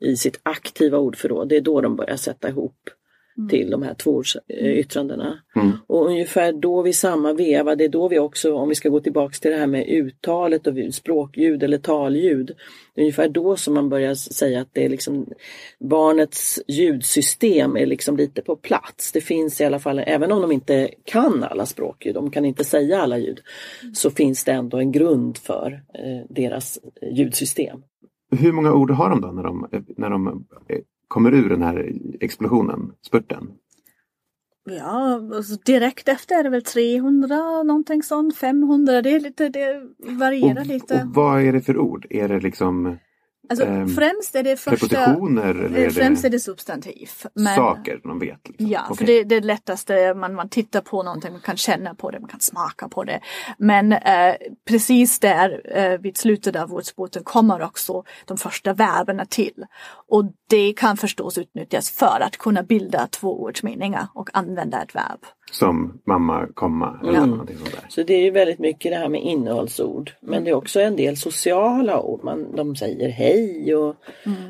i 0.00 0.16
sitt 0.16 0.40
aktiva 0.42 0.98
ordförråd, 0.98 1.48
det 1.48 1.56
är 1.56 1.60
då 1.60 1.80
de 1.80 1.96
börjar 1.96 2.16
sätta 2.16 2.48
ihop 2.48 2.76
till 3.50 3.70
de 3.70 3.82
här 3.82 3.94
tvåordsyttrandena. 3.94 5.38
Mm. 5.56 5.72
Och 5.86 6.06
ungefär 6.06 6.52
då 6.52 6.82
vid 6.82 6.96
samma 6.96 7.32
veva, 7.32 7.74
det 7.74 7.84
är 7.84 7.88
då 7.88 8.08
vi 8.08 8.18
också, 8.18 8.54
om 8.54 8.68
vi 8.68 8.74
ska 8.74 8.88
gå 8.88 9.00
tillbaks 9.00 9.40
till 9.40 9.50
det 9.50 9.56
här 9.56 9.66
med 9.66 9.88
uttalet 9.88 10.66
och 10.66 10.74
språkljud 10.92 11.62
eller 11.62 11.78
talljud, 11.78 12.50
ungefär 12.96 13.28
då 13.28 13.56
som 13.56 13.74
man 13.74 13.88
börjar 13.88 14.14
säga 14.14 14.60
att 14.60 14.68
det 14.72 14.84
är 14.84 14.88
liksom 14.88 15.26
barnets 15.80 16.60
ljudsystem 16.68 17.76
är 17.76 17.86
liksom 17.86 18.16
lite 18.16 18.42
på 18.42 18.56
plats. 18.56 19.12
Det 19.12 19.20
finns 19.20 19.60
i 19.60 19.64
alla 19.64 19.78
fall, 19.78 19.98
även 19.98 20.32
om 20.32 20.42
de 20.42 20.52
inte 20.52 20.90
kan 21.04 21.44
alla 21.44 21.66
språkljud, 21.66 22.14
de 22.14 22.30
kan 22.30 22.44
inte 22.44 22.64
säga 22.64 23.00
alla 23.02 23.18
ljud, 23.18 23.40
så 23.94 24.10
finns 24.10 24.44
det 24.44 24.52
ändå 24.52 24.78
en 24.78 24.92
grund 24.92 25.38
för 25.38 25.82
eh, 25.94 26.26
deras 26.28 26.78
ljudsystem. 27.12 27.82
Hur 28.30 28.52
många 28.52 28.72
ord 28.72 28.90
har 28.90 29.10
de 29.10 29.20
då 29.20 29.28
när 29.28 29.42
de, 29.42 29.68
när 29.96 30.10
de 30.10 30.26
eh, 30.68 30.78
kommer 31.08 31.34
ur 31.34 31.48
den 31.48 31.62
här 31.62 31.92
explosionen, 32.20 32.92
spurten? 33.02 33.48
Ja, 34.70 35.20
alltså 35.34 35.56
direkt 35.64 36.08
efter 36.08 36.38
är 36.38 36.42
det 36.42 36.50
väl 36.50 36.62
300 36.64 37.62
någonting 37.62 38.02
sånt, 38.02 38.36
500, 38.36 39.02
det 39.02 39.10
är 39.10 39.20
lite, 39.20 39.48
det 39.48 39.82
varierar 39.98 40.60
Och, 40.60 40.66
lite. 40.66 40.94
och 40.94 41.14
vad 41.14 41.42
är 41.42 41.52
det 41.52 41.60
för 41.60 41.78
ord? 41.78 42.06
Är 42.10 42.28
det 42.28 42.40
liksom 42.40 42.96
Alltså 43.48 43.66
ehm, 43.66 43.88
främst 43.88 44.34
är 44.34 44.42
det 44.42 44.56
första... 44.56 45.04
eller 45.04 45.52
är 45.52 45.84
eh, 45.84 45.90
Främst 45.90 46.22
det 46.22 46.28
är 46.28 46.30
det 46.30 46.40
substantiv. 46.40 47.10
Men, 47.34 47.56
saker 47.56 48.00
de 48.02 48.18
vet? 48.18 48.48
Liksom? 48.48 48.66
Ja, 48.66 48.84
för 48.86 49.04
Okej. 49.04 49.06
det, 49.06 49.24
det 49.24 49.36
är 49.36 49.40
lättaste, 49.40 50.14
man, 50.14 50.34
man 50.34 50.48
tittar 50.48 50.80
på 50.80 51.02
någonting, 51.02 51.32
man 51.32 51.40
kan 51.40 51.56
känna 51.56 51.94
på 51.94 52.10
det, 52.10 52.20
man 52.20 52.28
kan 52.28 52.40
smaka 52.40 52.88
på 52.88 53.04
det. 53.04 53.20
Men 53.58 53.92
eh, 53.92 54.34
precis 54.68 55.18
där 55.18 55.76
eh, 55.76 55.98
vid 55.98 56.16
slutet 56.16 56.56
av 56.56 56.74
ordspråken 56.74 57.22
kommer 57.24 57.62
också 57.62 58.04
de 58.24 58.36
första 58.36 58.72
verberna 58.72 59.24
till. 59.26 59.66
Och 60.08 60.24
det 60.48 60.72
kan 60.76 60.96
förstås 60.96 61.38
utnyttjas 61.38 61.90
för 61.90 62.20
att 62.20 62.36
kunna 62.36 62.62
bilda 62.62 63.06
tvåordsmeningar 63.06 64.06
och 64.14 64.30
använda 64.32 64.82
ett 64.82 64.94
verb. 64.94 65.20
Som 65.50 66.00
mamma, 66.06 66.46
komma 66.54 67.00
eller 67.02 67.18
Mm. 67.18 67.30
någonting 67.30 67.56
sånt 67.56 67.72
där. 67.72 67.84
Så 67.88 68.02
det 68.02 68.14
är 68.14 68.22
ju 68.22 68.30
väldigt 68.30 68.58
mycket 68.58 68.92
det 68.92 68.98
här 68.98 69.08
med 69.08 69.22
innehållsord. 69.22 70.12
Men 70.20 70.44
det 70.44 70.50
är 70.50 70.54
också 70.54 70.80
en 70.80 70.96
del 70.96 71.16
sociala 71.16 72.00
ord. 72.00 72.24
Man, 72.24 72.56
de 72.56 72.76
säger 72.76 73.08
hej 73.08 73.35
och, 73.74 73.96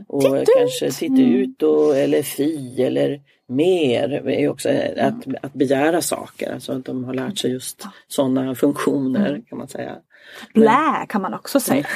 och 0.08 0.22
Titta 0.22 0.40
ut! 0.40 0.48
kanske 0.56 0.90
titta 0.90 1.22
ut 1.22 1.62
och, 1.62 1.96
eller 1.96 2.22
fi 2.22 2.82
eller 2.82 3.22
mer. 3.46 4.08
Det 4.08 4.42
är 4.42 4.48
också 4.48 4.68
att, 4.98 5.44
att 5.44 5.52
begära 5.52 6.02
saker. 6.02 6.52
Alltså 6.54 6.72
att 6.72 6.84
de 6.84 7.04
har 7.04 7.14
lärt 7.14 7.38
sig 7.38 7.50
just 7.50 7.86
sådana 8.08 8.54
funktioner 8.54 9.42
kan 9.48 9.58
man 9.58 9.68
säga. 9.68 9.98
Blä 10.54 11.06
kan 11.08 11.22
man 11.22 11.34
också 11.34 11.60
säga. 11.60 11.86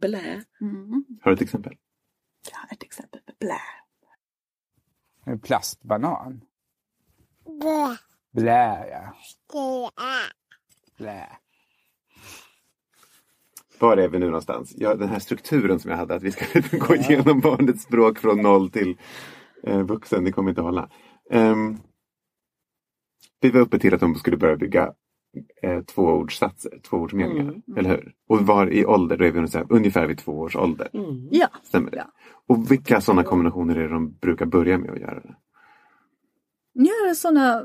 Blä. 0.00 0.42
Mm. 0.60 1.04
Har 1.22 1.30
du 1.30 1.34
ett 1.34 1.42
exempel? 1.42 1.72
Ja, 2.52 2.58
ett 2.76 2.82
exempel 2.82 3.20
på 3.26 3.32
blä. 3.38 3.60
En 5.26 5.40
plastbanan. 5.40 6.40
Blä. 7.60 7.96
Blä, 8.32 8.86
ja. 8.88 9.14
Det 9.52 9.90
Blä. 10.96 11.38
Var 13.78 13.96
är 13.96 14.08
vi 14.08 14.18
nu 14.18 14.26
någonstans? 14.26 14.74
Ja, 14.76 14.94
den 14.94 15.08
här 15.08 15.18
strukturen 15.18 15.78
som 15.78 15.90
jag 15.90 15.98
hade, 15.98 16.14
att 16.14 16.22
vi 16.22 16.30
ska 16.32 16.60
gå 16.78 16.94
igenom 16.96 17.40
barnets 17.40 17.82
språk 17.82 18.18
från 18.18 18.42
noll 18.42 18.70
till 18.70 18.96
eh, 19.62 19.82
vuxen, 19.82 20.24
det 20.24 20.32
kommer 20.32 20.50
inte 20.50 20.60
hålla. 20.62 20.88
Ehm, 21.30 21.76
vi 23.40 23.50
var 23.50 23.60
uppe 23.60 23.78
till 23.78 23.94
att 23.94 24.00
de 24.00 24.14
skulle 24.14 24.36
börja 24.36 24.56
bygga 24.56 24.92
eh, 25.62 25.80
tvåordssatser, 25.84 26.78
tvåordsmeningar, 26.88 27.42
Mm. 27.42 27.62
eller 27.76 27.90
hur? 27.90 28.12
Och 28.28 28.40
var 28.40 28.66
i 28.72 28.86
ålder, 28.86 29.16
då 29.16 29.24
är 29.24 29.30
vi 29.32 29.38
ungefär, 29.38 29.66
ungefär 29.70 30.06
vid 30.06 30.18
två 30.18 30.32
års 30.40 30.56
ålder. 30.56 30.88
Mm. 30.92 31.28
Ja, 31.30 31.48
Stämmer 31.62 31.90
det? 31.90 31.96
Ja. 31.96 32.06
Och 32.46 32.70
vilka 32.70 33.00
sådana 33.00 33.22
kombinationer 33.22 33.76
är 33.76 33.82
det 33.82 33.88
de 33.94 34.12
brukar 34.12 34.46
börja 34.46 34.78
med 34.78 34.90
att 34.90 35.00
göra? 35.00 35.20
Det? 35.20 35.34
ja 36.72 37.14
sådana 37.14 37.62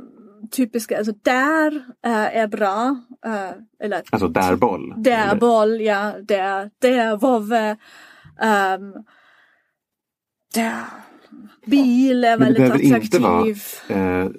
typiska, 0.51 0.97
alltså 0.97 1.13
där 1.23 1.75
eh, 2.05 2.37
är 2.37 2.47
bra. 2.47 2.97
eh, 3.25 3.51
eller 3.83 4.01
Alltså 4.11 4.27
därboll? 4.27 4.93
där 4.97 5.27
eller? 5.27 5.39
boll, 5.39 5.81
ja, 5.81 6.13
där, 6.23 6.69
där 6.79 7.17
vovve. 7.17 7.77
Um, 8.41 8.93
där 10.53 10.83
bil 11.65 12.23
är 12.23 12.37
Men 12.37 12.39
det 12.39 12.45
väldigt 12.45 12.57
behöver 12.57 12.81
inte 13.05 13.19
vara 13.19 13.39
attraktiv. 13.41 13.63
eh, 13.89 14.29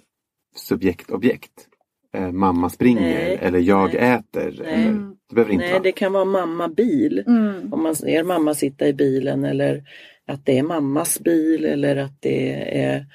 subjekt-objekt. 0.57 1.67
Eh, 2.15 2.33
mamma 2.33 2.71
springer 2.71 3.01
Nej, 3.01 3.39
eller 3.43 3.59
jag 3.59 3.95
nej, 3.95 4.03
äter. 4.13 4.61
nej. 4.65 4.75
Eller, 4.75 4.93
det 5.29 5.35
behöver 5.35 5.53
inte 5.53 5.65
Nej, 5.65 5.73
vara. 5.73 5.83
det 5.83 5.93
kan 5.93 6.13
vara 6.13 6.25
mamma 6.25 6.69
bil. 6.69 7.25
Mm. 7.27 7.73
Om 7.73 7.83
man 7.83 7.97
ser 7.97 8.25
mamma 8.25 8.55
sitta 8.55 8.89
i 8.89 8.93
bilen 8.93 9.45
eller 9.45 9.85
att 10.27 10.47
det 10.47 10.59
är 10.59 10.63
mammas 10.63 11.21
bil 11.21 11.65
eller 11.65 11.97
att 11.97 12.23
det 12.23 12.53
är 12.83 13.07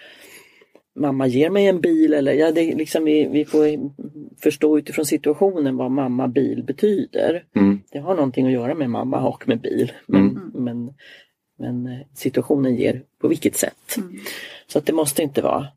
mamma 0.95 1.27
ger 1.27 1.49
mig 1.49 1.67
en 1.67 1.81
bil 1.81 2.13
eller 2.13 2.34
ja, 2.34 2.51
det 2.51 2.75
liksom 2.75 3.03
vi, 3.03 3.25
vi 3.27 3.45
får 3.45 3.91
förstå 4.41 4.77
utifrån 4.77 5.05
situationen 5.05 5.77
vad 5.77 5.91
mamma 5.91 6.27
bil 6.27 6.63
betyder. 6.63 7.43
Mm. 7.55 7.79
Det 7.91 7.99
har 7.99 8.15
någonting 8.15 8.45
att 8.45 8.51
göra 8.53 8.75
med 8.75 8.89
mamma 8.89 9.27
och 9.27 9.47
med 9.47 9.62
bil. 9.62 9.91
Men, 10.08 10.21
Mm. 10.29 10.51
men, 10.53 10.93
men 11.58 11.88
eh, 11.93 12.05
situationen 12.13 12.75
ger 12.75 13.01
på 13.21 13.27
vilket 13.27 13.55
sätt. 13.55 13.97
Mm. 13.97 14.19
Så 14.67 14.77
att 14.77 14.86
det 14.86 14.93
måste 14.93 15.23
inte 15.23 15.41
vara 15.41 15.67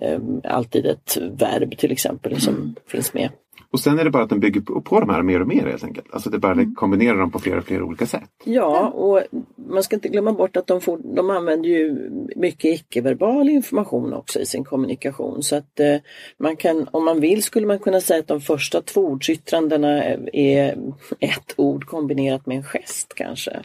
eh, 0.00 0.20
alltid 0.44 0.86
ett 0.86 1.16
verb 1.16 1.78
till 1.78 1.92
exempel 1.92 2.40
som 2.40 2.54
Mm. 2.54 2.74
finns 2.86 3.14
med. 3.14 3.28
Och 3.72 3.80
sen 3.80 3.98
är 3.98 4.04
det 4.04 4.10
bara 4.10 4.22
att 4.22 4.28
den 4.30 4.40
bygger 4.40 4.60
på, 4.60 5.00
de 5.00 5.10
här 5.10 5.22
mer 5.22 5.40
och 5.40 5.48
mer 5.48 5.66
helt 5.66 5.84
enkelt. 5.84 6.06
Alltså 6.10 6.30
det 6.30 6.38
bara 6.38 6.52
Mm. 6.52 6.74
kombinerar 6.74 7.18
dem 7.18 7.30
på 7.30 7.38
flera 7.38 7.58
och 7.58 7.64
flera 7.64 7.84
olika 7.84 8.06
sätt. 8.06 8.30
Ja, 8.44 8.88
och 8.88 9.22
man 9.56 9.82
ska 9.82 9.96
inte 9.96 10.08
glömma 10.08 10.32
bort 10.32 10.56
att 10.56 10.66
de, 10.66 10.80
får, 10.80 10.98
de 11.14 11.30
använder 11.30 11.68
ju 11.68 12.10
mycket 12.36 12.80
icke-verbal 12.80 13.48
information 13.48 14.12
också 14.12 14.40
i 14.40 14.46
sin 14.46 14.64
kommunikation. 14.64 15.42
Så 15.42 15.56
att 15.56 15.80
eh, 15.80 15.96
man 16.38 16.56
kan, 16.56 16.88
om 16.90 17.04
man 17.04 17.20
vill 17.20 17.42
skulle 17.42 17.66
man 17.66 17.78
kunna 17.78 18.00
säga 18.00 18.20
att 18.20 18.26
de 18.26 18.40
första 18.40 18.82
två 18.82 19.00
ordsyttrandena 19.00 20.04
är 20.32 20.78
ett 21.20 21.54
ord 21.56 21.84
kombinerat 21.84 22.46
med 22.46 22.56
en 22.56 22.62
gest 22.64 23.14
kanske. 23.14 23.62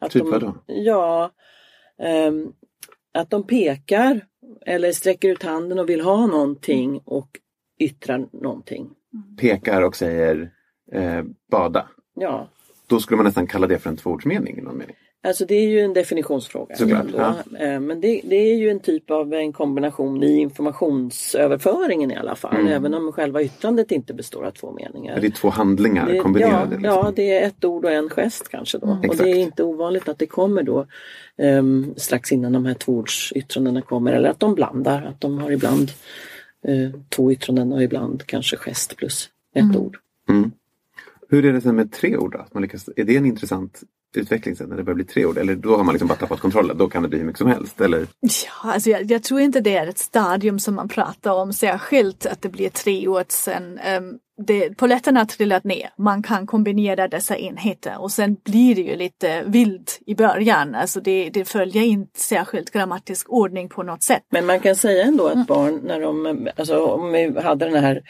Att 0.00 0.10
Typ 0.10 0.22
de, 0.22 0.30
vadå? 0.30 0.54
Ja, 0.66 1.30
ehm, 2.02 2.52
att 3.14 3.30
de 3.30 3.46
pekar 3.46 4.20
eller 4.66 4.92
sträcker 4.92 5.28
ut 5.28 5.42
handen 5.42 5.78
och 5.78 5.88
vill 5.88 6.00
ha 6.00 6.26
någonting 6.26 7.00
och 7.04 7.28
yttrar 7.78 8.28
någonting. 8.32 8.90
Pekar 9.40 9.82
och 9.82 9.96
säger 9.96 10.50
eh, 10.92 11.22
bada. 11.50 11.86
Ja, 12.14 12.48
Då 12.86 13.00
skulle 13.00 13.16
man 13.16 13.26
nästan 13.26 13.46
kalla 13.46 13.66
det 13.66 13.78
för 13.78 13.90
en 13.90 13.96
tvåordsmening 13.96 14.58
i 14.58 14.60
någon 14.60 14.78
mening. 14.78 14.96
Alltså 15.26 15.44
det 15.46 15.54
är 15.54 15.68
ju 15.68 15.80
en 15.80 15.92
definitionsfråga. 15.92 16.76
Såklart, 16.76 17.06
ja. 17.16 17.34
Eh, 17.58 17.80
Men 17.80 18.00
det, 18.00 18.20
det 18.24 18.36
är 18.36 18.54
ju 18.56 18.70
en 18.70 18.80
typ 18.80 19.10
av 19.10 19.32
en 19.34 19.52
kombination 19.52 20.22
i 20.22 20.36
informationsöverföringen 20.38 22.10
i 22.10 22.16
alla 22.16 22.34
fall. 22.34 22.54
Mm. 22.56 22.66
Även 22.72 22.94
om 22.94 23.12
själva 23.12 23.42
yttrandet 23.42 23.92
inte 23.92 24.14
består 24.14 24.44
av 24.44 24.50
två 24.50 24.72
meningar. 24.72 25.20
Det 25.20 25.26
är 25.26 25.30
två 25.30 25.48
handlingar 25.50 26.06
Det- 26.06 26.18
kombinerade. 26.18 26.56
Ja, 26.56 26.64
liksom. 26.70 26.84
ja, 26.84 27.12
det 27.16 27.38
är 27.38 27.46
ett 27.46 27.64
ord 27.64 27.84
och 27.84 27.90
en 27.92 28.08
gest 28.08 28.48
kanske 28.48 28.78
då. 28.78 28.86
Och 28.86 29.04
Exakt. 29.04 29.22
det 29.22 29.30
är 29.30 29.36
inte 29.36 29.62
ovanligt 29.62 30.08
att 30.08 30.18
det 30.18 30.26
kommer 30.26 30.62
då 30.62 30.86
ehm, 31.38 31.94
strax 31.96 32.32
innan 32.32 32.52
de 32.52 32.66
här 32.66 32.74
tvåordsyttrandena 32.74 33.82
kommer 33.82 34.12
eller 34.12 34.28
att 34.28 34.40
de 34.40 34.54
blandar. 34.54 35.02
Att 35.02 35.20
de 35.20 35.38
har 35.38 35.50
ibland 35.50 35.90
eh, 36.68 37.00
två 37.08 37.32
yttranden 37.32 37.72
och 37.72 37.82
ibland 37.82 38.26
kanske 38.26 38.56
gest 38.56 38.96
plus 38.96 39.30
ett 39.54 39.76
ord. 39.76 39.98
Mm. 40.28 40.50
Hur 41.28 41.44
är 41.44 41.52
det 41.52 41.60
sen 41.60 41.76
med 41.76 41.92
tre 41.92 42.16
ord? 42.16 42.32
Då? 42.32 42.38
Att 42.38 42.54
Man 42.54 42.62
lyckas, 42.62 42.88
är 42.96 43.04
det 43.04 43.16
en 43.16 43.26
intressant 43.26 43.82
utveckling 44.16 44.56
sen 44.56 44.68
när 44.68 44.76
det 44.76 44.82
börjar 44.82 44.94
bli 44.94 45.04
tre 45.04 45.24
ord? 45.24 45.38
Eller 45.38 45.56
då 45.56 45.76
har 45.76 45.84
man 45.84 45.92
liksom 45.92 46.08
bara 46.08 46.18
tappat 46.18 46.40
kontrollen? 46.40 46.78
Då 46.78 46.88
kan 46.88 47.02
det 47.02 47.08
bli 47.08 47.18
hur 47.18 47.24
mycket 47.24 47.38
som 47.38 47.48
helst? 47.48 47.80
Eller? 47.80 48.06
Ja, 48.20 48.72
alltså 48.72 48.90
jag, 48.90 49.10
jag 49.10 49.22
tror 49.22 49.40
inte 49.40 49.60
det 49.60 49.76
är 49.76 49.86
ett 49.86 49.98
stadium 49.98 50.58
som 50.58 50.74
man 50.74 50.88
pratar 50.88 51.32
om 51.32 51.52
särskilt 51.52 52.26
att 52.26 52.42
det 52.42 52.48
blir 52.48 52.68
tre 52.68 53.08
år 53.08 53.24
sen. 53.28 53.80
Um, 53.98 54.18
det, 54.38 54.76
poletten 54.76 55.16
har 55.16 55.24
trillat 55.24 55.64
ner. 55.64 55.90
Man 55.96 56.22
kan 56.22 56.46
kombinera 56.46 57.08
dessa 57.08 57.36
enheter 57.36 58.00
och 58.00 58.10
sen 58.10 58.36
blir 58.44 58.74
det 58.74 58.80
ju 58.80 58.96
lite 58.96 59.42
vilt 59.46 60.00
i 60.06 60.14
början. 60.14 60.74
Alltså 60.74 61.00
det, 61.00 61.30
det 61.30 61.44
följer 61.44 61.82
inte 61.82 62.20
särskilt 62.20 62.70
grammatisk 62.70 63.30
ordning 63.30 63.68
på 63.68 63.82
något 63.82 64.02
sätt. 64.02 64.22
Men 64.30 64.46
man 64.46 64.60
kan 64.60 64.76
säga 64.76 65.04
ändå 65.04 65.26
att 65.26 65.46
barn 65.46 65.80
när 65.84 66.00
de, 66.00 66.48
alltså 66.56 66.86
om 66.86 67.12
vi 67.12 67.40
hade 67.40 67.64
den 67.64 67.84
här 67.84 68.02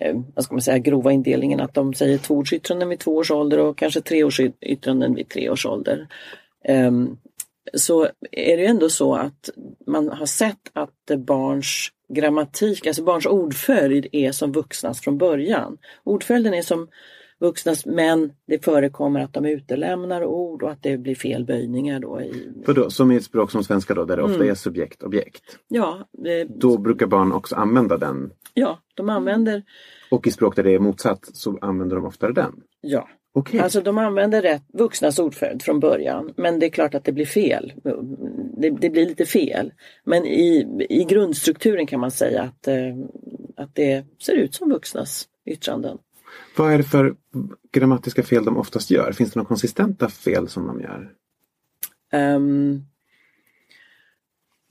eh, 0.00 0.16
vad 0.34 0.44
ska 0.44 0.54
man 0.54 0.62
säga, 0.62 0.78
grova 0.78 1.12
indelningen 1.12 1.60
att 1.60 1.74
de 1.74 1.94
säger 1.94 2.18
tvåordsyttranden 2.18 2.88
vid 2.88 2.98
två 2.98 3.16
års 3.16 3.30
ålder 3.30 3.58
och 3.58 3.78
kanske 3.78 4.00
treårsyttranden 4.00 5.14
vid 5.14 5.28
tre 5.28 5.50
års 5.50 5.66
ålder. 5.66 6.08
Ehm, 6.64 7.16
så 7.74 8.08
är 8.32 8.56
det 8.56 8.62
ju 8.62 8.66
ändå 8.66 8.88
så 8.88 9.14
att 9.14 9.50
man 9.86 10.08
har 10.08 10.26
sett 10.26 10.70
att 10.72 11.18
barns 11.18 11.88
grammatik, 12.14 12.86
alltså 12.86 13.02
barns 13.04 13.26
ordföljd 13.26 14.06
är 14.12 14.32
som 14.32 14.52
vuxnas 14.52 15.00
från 15.00 15.18
början. 15.18 15.78
Ordföljden 16.04 16.54
är 16.54 16.62
som 16.62 16.88
vuxnas 17.40 17.86
men 17.86 18.32
det 18.46 18.64
förekommer 18.64 19.20
att 19.20 19.32
de 19.32 19.44
utelämnar 19.46 20.24
ord 20.24 20.62
och 20.62 20.70
att 20.70 20.82
det 20.82 20.98
blir 20.98 21.14
fel 21.14 21.44
böjningar 21.44 22.00
då. 22.00 22.20
I, 22.20 22.52
Vadå, 22.66 22.90
som 22.90 23.12
i 23.12 23.16
ett 23.16 23.24
språk 23.24 23.50
som 23.50 23.64
svenska 23.64 23.94
då, 23.94 24.04
där 24.04 24.16
det 24.16 24.22
ofta 24.22 24.36
Mm. 24.36 24.50
är 24.50 24.54
subjekt, 24.54 25.02
objekt. 25.02 25.58
ja, 25.68 26.08
eh, 26.26 26.48
Då 26.48 26.78
brukar 26.78 27.06
barn 27.06 27.32
också 27.32 27.56
använda 27.56 27.96
den. 27.98 28.30
ja, 28.54 28.78
de 28.94 29.08
använder 29.08 29.62
Och 30.10 30.26
i 30.26 30.30
språk 30.30 30.56
där 30.56 30.62
det 30.62 30.74
är 30.74 30.78
motsatt 30.78 31.28
så 31.32 31.58
använder 31.60 31.96
de 31.96 32.04
oftare 32.04 32.32
den. 32.32 32.52
Ja, 32.80 33.08
Okej. 33.34 33.60
alltså 33.60 33.80
de 33.80 33.98
använder 33.98 34.42
rätt 34.42 34.64
vuxnas 34.72 35.18
ordföljd 35.18 35.62
från 35.62 35.80
början. 35.80 36.32
Men 36.36 36.58
det 36.58 36.66
är 36.66 36.70
klart 36.70 36.94
att 36.94 37.04
det 37.04 37.12
blir 37.12 37.26
fel. 37.26 37.72
Det, 38.56 38.70
det 38.70 38.90
blir 38.90 39.06
lite 39.06 39.26
fel. 39.26 39.72
Men 40.04 40.26
i, 40.26 40.86
i 40.90 41.04
grundstrukturen 41.04 41.86
kan 41.86 42.00
man 42.00 42.10
säga 42.10 42.42
att, 42.42 42.68
eh, 42.68 42.96
att 43.56 43.74
det 43.74 44.04
ser 44.22 44.32
ut 44.32 44.54
som 44.54 44.70
vuxnas 44.70 45.28
yttranden. 45.46 45.98
Vad 46.56 46.72
är 46.72 46.78
det 46.78 46.84
för 46.84 47.14
grammatiska 47.72 48.22
fel 48.22 48.44
de 48.44 48.56
oftast 48.56 48.90
gör? 48.90 49.12
Finns 49.12 49.32
det 49.32 49.38
några 49.38 49.48
konsistenta 49.48 50.08
fel 50.08 50.48
som 50.48 50.66
de 50.66 50.80
gör? 50.80 51.12
Ehm, 52.12 52.84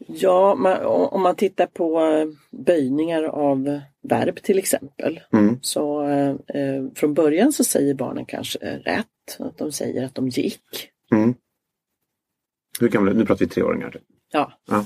ja, 0.08 0.56
man, 0.56 0.86
om 0.86 1.22
man 1.22 1.36
tittar 1.36 1.68
på 1.68 2.02
eh, 2.02 2.28
böjningar 2.66 3.24
av 3.24 3.80
verb 4.02 4.42
till 4.44 4.60
exempel. 4.60 5.20
Mm. 5.34 5.60
Så 5.62 6.08
eh, 6.48 6.86
från 6.96 7.14
början 7.14 7.54
så 7.54 7.64
säger 7.64 7.94
barnen 7.94 8.26
kanske 8.26 8.60
rätt. 8.60 9.08
Att 9.40 9.58
de 9.58 9.72
säger 9.72 10.06
att 10.06 10.16
de 10.16 10.30
gick. 10.30 10.90
Mm. 11.12 11.36
Hur 12.80 12.90
gamla, 12.90 13.14
nu 13.14 13.26
pratar 13.26 13.46
vi 13.46 13.52
treåringar. 13.52 13.92
typ. 13.92 14.02
Ja. 14.32 14.54
Ja. 14.66 14.86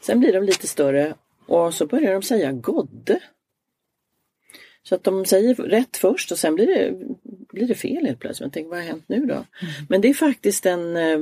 Sen 0.00 0.20
blir 0.20 0.32
de 0.32 0.42
lite 0.42 0.66
större 0.66 1.14
och 1.46 1.74
så 1.74 1.86
börjar 1.86 2.12
de 2.12 2.22
säga 2.22 2.52
godde. 2.52 3.20
Så 4.82 4.94
att 4.94 5.04
de 5.04 5.24
säger 5.24 5.54
rätt 5.54 5.96
först 5.96 6.32
och 6.32 6.38
sen 6.38 6.54
blir 6.54 6.66
det, 6.66 6.94
blir 7.52 7.66
det 7.66 7.74
fel 7.74 8.06
helt 8.06 8.20
plötsligt. 8.20 8.44
Man 8.44 8.50
tänker, 8.50 8.70
vad 8.70 8.78
har 8.78 8.86
hänt 8.86 9.04
nu 9.06 9.26
då? 9.26 9.44
Men 9.88 10.00
det 10.00 10.08
är 10.08 10.14
faktiskt 10.14 10.66
en, 10.66 10.96
eh, 10.96 11.18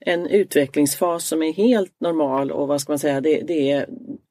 en 0.00 0.26
utvecklingsfas 0.26 1.26
som 1.26 1.42
är 1.42 1.52
helt 1.52 2.00
normal 2.00 2.50
och 2.50 2.68
vad 2.68 2.80
ska 2.80 2.92
man 2.92 2.98
säga, 2.98 3.20
det, 3.20 3.40
det, 3.40 3.70
är, 3.70 3.86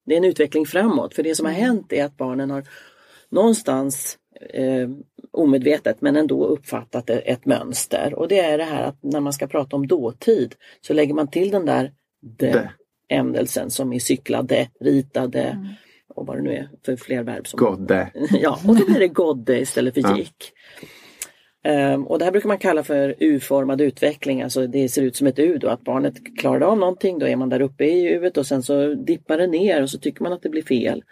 det 0.05 0.13
är 0.13 0.17
en 0.17 0.23
utveckling 0.25 0.65
framåt. 0.65 1.13
För 1.13 1.23
det 1.23 1.35
som 1.35 1.45
har 1.45 1.53
hänt 1.53 1.93
är 1.93 2.05
att 2.05 2.17
barnen 2.17 2.51
har 2.51 2.63
någonstans 3.29 4.17
eh, 4.53 4.89
omedvetet 5.31 6.01
men 6.01 6.15
ändå 6.15 6.45
uppfattat 6.45 7.09
ett, 7.09 7.45
mönster. 7.45 8.13
Och 8.13 8.27
det 8.27 8.39
är 8.39 8.57
det 8.57 8.63
här 8.63 8.83
att 8.83 9.03
när 9.03 9.19
man 9.19 9.33
ska 9.33 9.47
prata 9.47 9.75
om 9.75 9.87
dåtid 9.87 10.55
så 10.81 10.93
lägger 10.93 11.13
man 11.13 11.27
till 11.27 11.51
den 11.51 11.65
där 11.65 11.91
de, 12.21 12.51
De. 12.51 12.67
ämnelsen 13.09 13.69
som 13.69 13.93
är 13.93 13.99
cyklade, 13.99 14.69
ritade 14.79 15.57
och 16.15 16.27
vad 16.27 16.37
det 16.37 16.41
nu 16.41 16.53
är 16.53 16.69
för 16.85 16.95
fler 16.95 17.23
verb. 17.23 17.47
Som 17.47 17.57
Godde. 17.57 18.11
Ja, 18.41 18.59
och 18.67 18.75
då 18.75 18.85
blir 18.85 18.99
det 18.99 19.07
godde 19.07 19.59
istället 19.59 19.93
för 19.93 20.01
Ja. 20.01 20.17
gick. 20.17 20.51
Ehm, 20.81 21.00
Ehm, 21.63 22.07
och 22.07 22.19
det 22.19 22.25
här 22.25 22.31
brukar 22.31 22.47
man 22.47 22.57
kalla 22.57 22.83
för 22.83 23.15
U-formad 23.19 23.81
utveckling, 23.81 24.41
alltså 24.41 24.67
det 24.67 24.89
ser 24.89 25.01
ut 25.01 25.15
som 25.15 25.27
ett 25.27 25.39
U 25.39 25.57
då, 25.57 25.67
att 25.69 25.83
barnet 25.83 26.37
klarar 26.37 26.61
av 26.61 26.77
någonting, 26.77 27.19
då 27.19 27.27
är 27.27 27.35
man 27.35 27.49
där 27.49 27.61
uppe 27.61 27.85
i 27.85 28.03
U 28.03 28.31
och 28.35 28.47
sen 28.47 28.63
så 28.63 28.93
dippar 28.93 29.37
det 29.37 29.47
ner 29.47 29.83
och 29.83 29.89
så 29.89 29.97
tycker 29.97 30.23
man 30.23 30.33
att 30.33 30.41
det 30.41 30.49
blir 30.49 30.63
fel. 30.63 31.03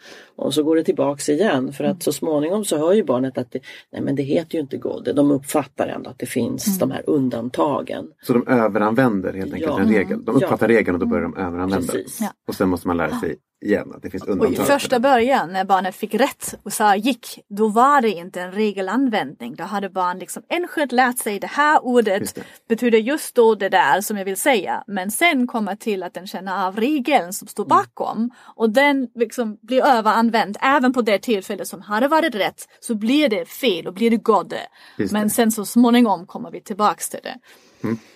Och 0.42 0.54
så 0.54 0.64
går 0.64 0.76
det 0.76 0.84
tillbaks 0.84 1.30
igen 1.30 1.74
för 1.74 1.84
att 1.84 2.04
så 2.04 2.12
småningom 2.12 2.66
så 2.66 2.78
hör 2.78 2.94
ju 2.94 3.04
barnet 3.04 3.38
att 3.38 3.52
det, 3.52 3.60
nej 3.92 4.02
men 4.02 4.16
det 4.16 4.24
heter 4.24 4.56
ju 4.56 4.62
inte 4.62 4.78
godde, 4.78 5.14
de 5.14 5.32
uppfattar 5.32 5.88
ändå 5.88 6.10
att 6.10 6.20
det 6.20 6.26
finns 6.26 6.80
de 6.80 6.92
här 6.92 7.04
undantagen. 7.08 8.06
Så 8.22 8.34
de 8.34 8.48
överanvänder 8.48 9.34
helt 9.34 9.54
enkelt 9.54 9.72
Ja. 9.78 9.80
en 9.82 9.94
regel. 9.94 10.26
De 10.26 10.36
uppfattar 10.36 10.70
Ja. 10.70 10.78
regeln 10.78 10.96
och 10.96 11.00
då 11.00 11.06
börjar 11.06 11.24
de 11.24 11.38
överanvända 11.38 11.76
den. 11.78 11.86
Precis. 11.88 12.18
Ja. 12.22 12.28
Och 12.48 12.56
sen 12.56 12.70
måste 12.70 12.88
man 12.88 12.98
lära 12.98 13.20
sig 13.20 13.36
igen 13.66 13.92
att 13.96 14.02
det 14.02 14.10
finns 14.10 14.24
Och 14.24 14.30
i 14.30 14.32
undantag. 14.32 14.66
första 14.66 15.00
början 15.00 15.54
när 15.54 15.66
barnet 15.66 15.96
fick 15.96 16.14
rätt 16.16 16.56
och 16.64 16.74
sa 16.74 16.96
gick, 16.96 17.40
då 17.50 17.68
var 17.68 18.02
det 18.02 18.10
inte 18.10 18.42
en 18.42 18.52
regelanvändning. 18.52 19.56
Då 19.56 19.64
hade 19.64 19.90
barn 19.90 20.20
liksom 20.20 20.44
enskilt 20.50 20.92
lärt 20.92 21.18
sig 21.18 21.40
det 21.40 21.48
här 21.48 21.74
Just 21.74 21.84
ordet 21.86 22.36
det. 22.36 22.42
betyder 22.70 22.98
just 22.98 23.36
då 23.36 23.56
det 23.56 23.70
där 23.70 24.02
som 24.02 24.18
jag 24.18 24.26
vill 24.26 24.38
säga. 24.38 24.84
Men 24.88 25.12
sen 25.12 25.48
kommer 25.48 25.76
till 25.76 26.04
att 26.04 26.14
den 26.14 26.28
känner 26.28 26.68
av 26.68 26.76
regeln 26.76 27.34
som 27.34 27.46
Mm. 27.46 27.50
står 27.50 27.66
bakom 27.66 28.32
och 28.56 28.70
den 28.70 29.08
liksom 29.16 29.58
blir 29.62 29.86
överanvänd 29.86 30.29
även 30.62 30.94
på 30.94 31.02
det 31.02 31.20
tillfället 31.20 31.68
som 31.68 31.82
hade 31.82 32.08
varit 32.08 32.36
rätt 32.36 32.68
så 32.80 32.96
blir 32.96 33.30
det 33.30 33.46
fel 33.46 33.88
och 33.88 33.94
blir 33.94 34.10
det 34.10 34.18
godde. 34.18 34.60
Just 34.98 35.14
Men 35.14 35.24
det. 35.24 35.30
sen 35.30 35.52
så 35.52 35.66
småningom 35.66 36.26
kommer 36.28 36.52
vi 36.52 36.62
tillbaks 36.62 37.10
till 37.10 37.20
det. 37.24 37.40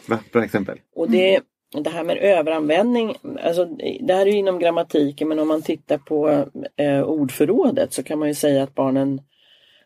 Va? 0.06 0.19
Bra 0.32 0.43
exempel. 0.43 0.80
Och 0.95 1.12
det, 1.12 1.39
det 1.71 1.89
här 1.89 2.04
med 2.04 2.17
överanvändning, 2.17 3.15
alltså 3.43 3.65
det 4.02 4.13
här 4.13 4.26
är 4.26 4.32
ju 4.32 4.38
inom 4.38 4.60
grammatiken 4.60 5.28
men 5.28 5.39
om 5.39 5.47
man 5.47 5.62
tittar 5.62 5.97
på 5.97 6.45
eh, 6.78 7.04
ordförrådet 7.04 7.93
så 7.93 8.04
kan 8.04 8.19
man 8.19 8.28
ju 8.28 8.34
säga 8.34 8.63
att 8.63 8.76
barnen 8.76 9.21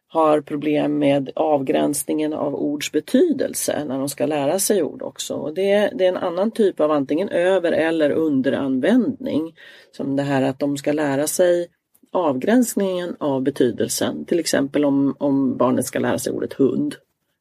har 0.09 0.41
problem 0.41 0.99
med 0.99 1.29
avgränsningen 1.35 2.33
av 2.33 2.55
ords 2.55 2.91
betydelse 2.91 3.85
när 3.87 3.97
de 3.97 4.09
ska 4.09 4.25
lära 4.25 4.59
sig 4.59 4.83
ord 4.83 5.01
också. 5.01 5.35
Och 5.35 5.53
det, 5.53 5.91
det 5.95 6.05
är 6.05 6.09
en 6.09 6.17
annan 6.17 6.51
typ 6.51 6.79
av 6.79 6.91
antingen 6.91 7.29
över 7.29 7.71
eller 7.71 8.09
underanvändning. 8.09 9.55
Som 9.91 10.15
det 10.15 10.23
här 10.23 10.41
att 10.41 10.59
de 10.59 10.77
ska 10.77 10.91
lära 10.91 11.27
sig 11.27 11.67
avgränsningen 12.11 13.15
av 13.19 13.41
betydelsen. 13.41 14.25
Till 14.25 14.39
exempel 14.39 14.85
om, 14.85 15.15
om 15.17 15.57
barnet 15.57 15.85
ska 15.85 15.99
lära 15.99 16.19
sig 16.19 16.33
ordet 16.33 16.53
hund, 16.53 16.95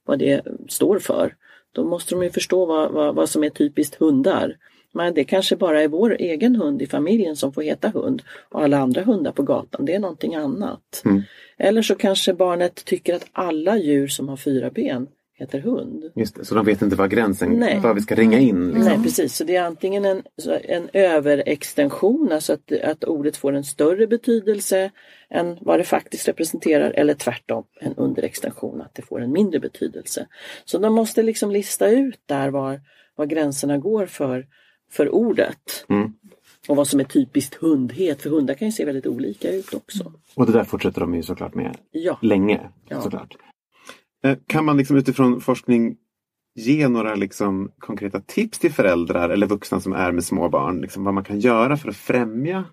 vad 0.07 0.19
det 0.19 0.43
står 0.69 0.99
för. 0.99 1.35
Då 1.73 1.85
måste 1.85 2.15
de 2.15 2.23
ju 2.23 2.31
förstå 2.31 2.67
vad, 2.67 2.93
vad, 2.93 3.15
vad 3.15 3.29
som 3.29 3.45
är 3.45 3.51
typiskt 3.51 3.95
hundar. 3.95 4.57
Men 4.93 5.15
det 5.15 5.25
kanske 5.25 5.57
bara 5.57 5.83
är 5.83 5.89
vår 5.89 6.17
egen 6.19 6.57
hund 6.57 6.83
i 6.83 6.87
familjen 6.87 7.37
som 7.37 7.53
får 7.53 7.63
heta 7.63 7.89
hund 7.89 8.23
och 8.51 8.63
alla 8.63 8.79
andra 8.79 9.03
hundar 9.03 9.33
på 9.33 9.43
gatan, 9.43 9.85
det 9.85 9.95
är 9.95 9.99
någonting 9.99 10.35
annat. 10.35 11.03
Mm. 11.05 11.23
Eller 11.59 11.83
så 11.83 11.95
kanske 11.95 12.35
barnet 12.35 12.85
tycker 12.85 13.15
att 13.15 13.27
alla 13.33 13.79
djur 13.79 14.09
som 14.09 14.29
har 14.29 14.37
fyra 14.37 14.71
ben 14.71 15.09
heter 15.39 15.59
hund. 15.61 16.13
Just 16.15 16.35
det. 16.37 16.45
Så 16.45 16.55
de 16.55 16.67
vet 16.67 16.83
inte 16.83 16.97
vad 16.97 17.11
gränsen, 17.11 17.51
Nej. 17.51 17.81
vad 17.83 17.95
vi 17.95 18.01
ska 18.01 18.15
ringa 18.15 18.39
in. 18.39 18.67
Liksom. 18.67 18.85
Nej 18.85 19.03
precis, 19.03 19.37
så 19.37 19.45
det 19.45 19.57
är 19.57 19.63
antingen 19.63 20.05
en, 20.05 20.23
en 20.65 20.89
överextension, 20.93 22.33
alltså 22.33 22.53
att, 22.53 22.73
att 22.73 23.05
ordet 23.05 23.37
får 23.37 23.53
en 23.53 23.65
större 23.65 24.07
betydelse 24.07 24.91
än 25.31 25.59
vad 25.61 25.81
det 25.81 25.85
faktiskt 25.85 26.29
representerar 26.29 26.91
eller 26.91 27.15
tvärtom 27.15 27.65
en 27.81 27.95
underextension, 27.95 28.81
att 28.81 28.95
det 28.95 29.03
får 29.03 29.21
en 29.21 29.33
mindre 29.33 29.61
betydelse. 29.61 30.27
Så 30.65 30.79
de 30.79 30.95
måste 30.95 31.23
liksom 31.23 31.51
lista 31.51 31.89
ut 31.89 32.21
där 32.27 32.51
var, 32.51 32.81
var 33.17 33.27
gränserna 33.27 33.79
går 33.79 34.07
för, 34.07 34.47
för 34.91 35.15
ordet. 35.15 35.85
Mm. 35.89 36.13
Och 36.69 36.77
vad 36.77 36.89
som 36.89 37.01
är 37.01 37.05
typiskt 37.05 37.55
hundhet, 37.55 38.23
för 38.23 38.31
hundar 38.31 38.55
kan 38.55 38.69
ju 38.69 38.73
se 38.73 38.85
väldigt 38.85 39.07
olika 39.07 39.51
ut 39.53 39.75
också. 39.75 40.13
Och 40.35 40.47
det 40.47 40.53
där 40.53 40.65
fortsätter 40.65 41.01
de 41.01 41.15
ju 41.15 41.23
såklart 41.23 41.55
med 41.55 41.77
Ja. 41.91 42.19
länge. 42.23 42.61
Ja. 42.89 43.01
Såklart. 43.01 43.37
Eh, 44.27 44.37
kan 44.47 44.65
man 44.65 44.77
liksom 44.77 44.97
utifrån 44.97 45.41
forskning 45.41 45.97
ge 46.55 46.89
några 46.89 47.15
liksom 47.15 47.73
konkreta 47.79 48.21
tips 48.21 48.59
till 48.59 48.73
föräldrar 48.73 49.31
eller 49.31 49.47
vuxna 49.47 49.81
som 49.81 49.93
är 49.93 50.13
med 50.13 50.25
små 50.25 50.49
barn? 50.49 50.81
Liksom 50.81 51.05
vad 51.05 51.15
man 51.15 51.25
kan 51.25 51.41
göra 51.41 51.77
för 51.77 51.89
att 51.89 51.97
främja 51.97 52.65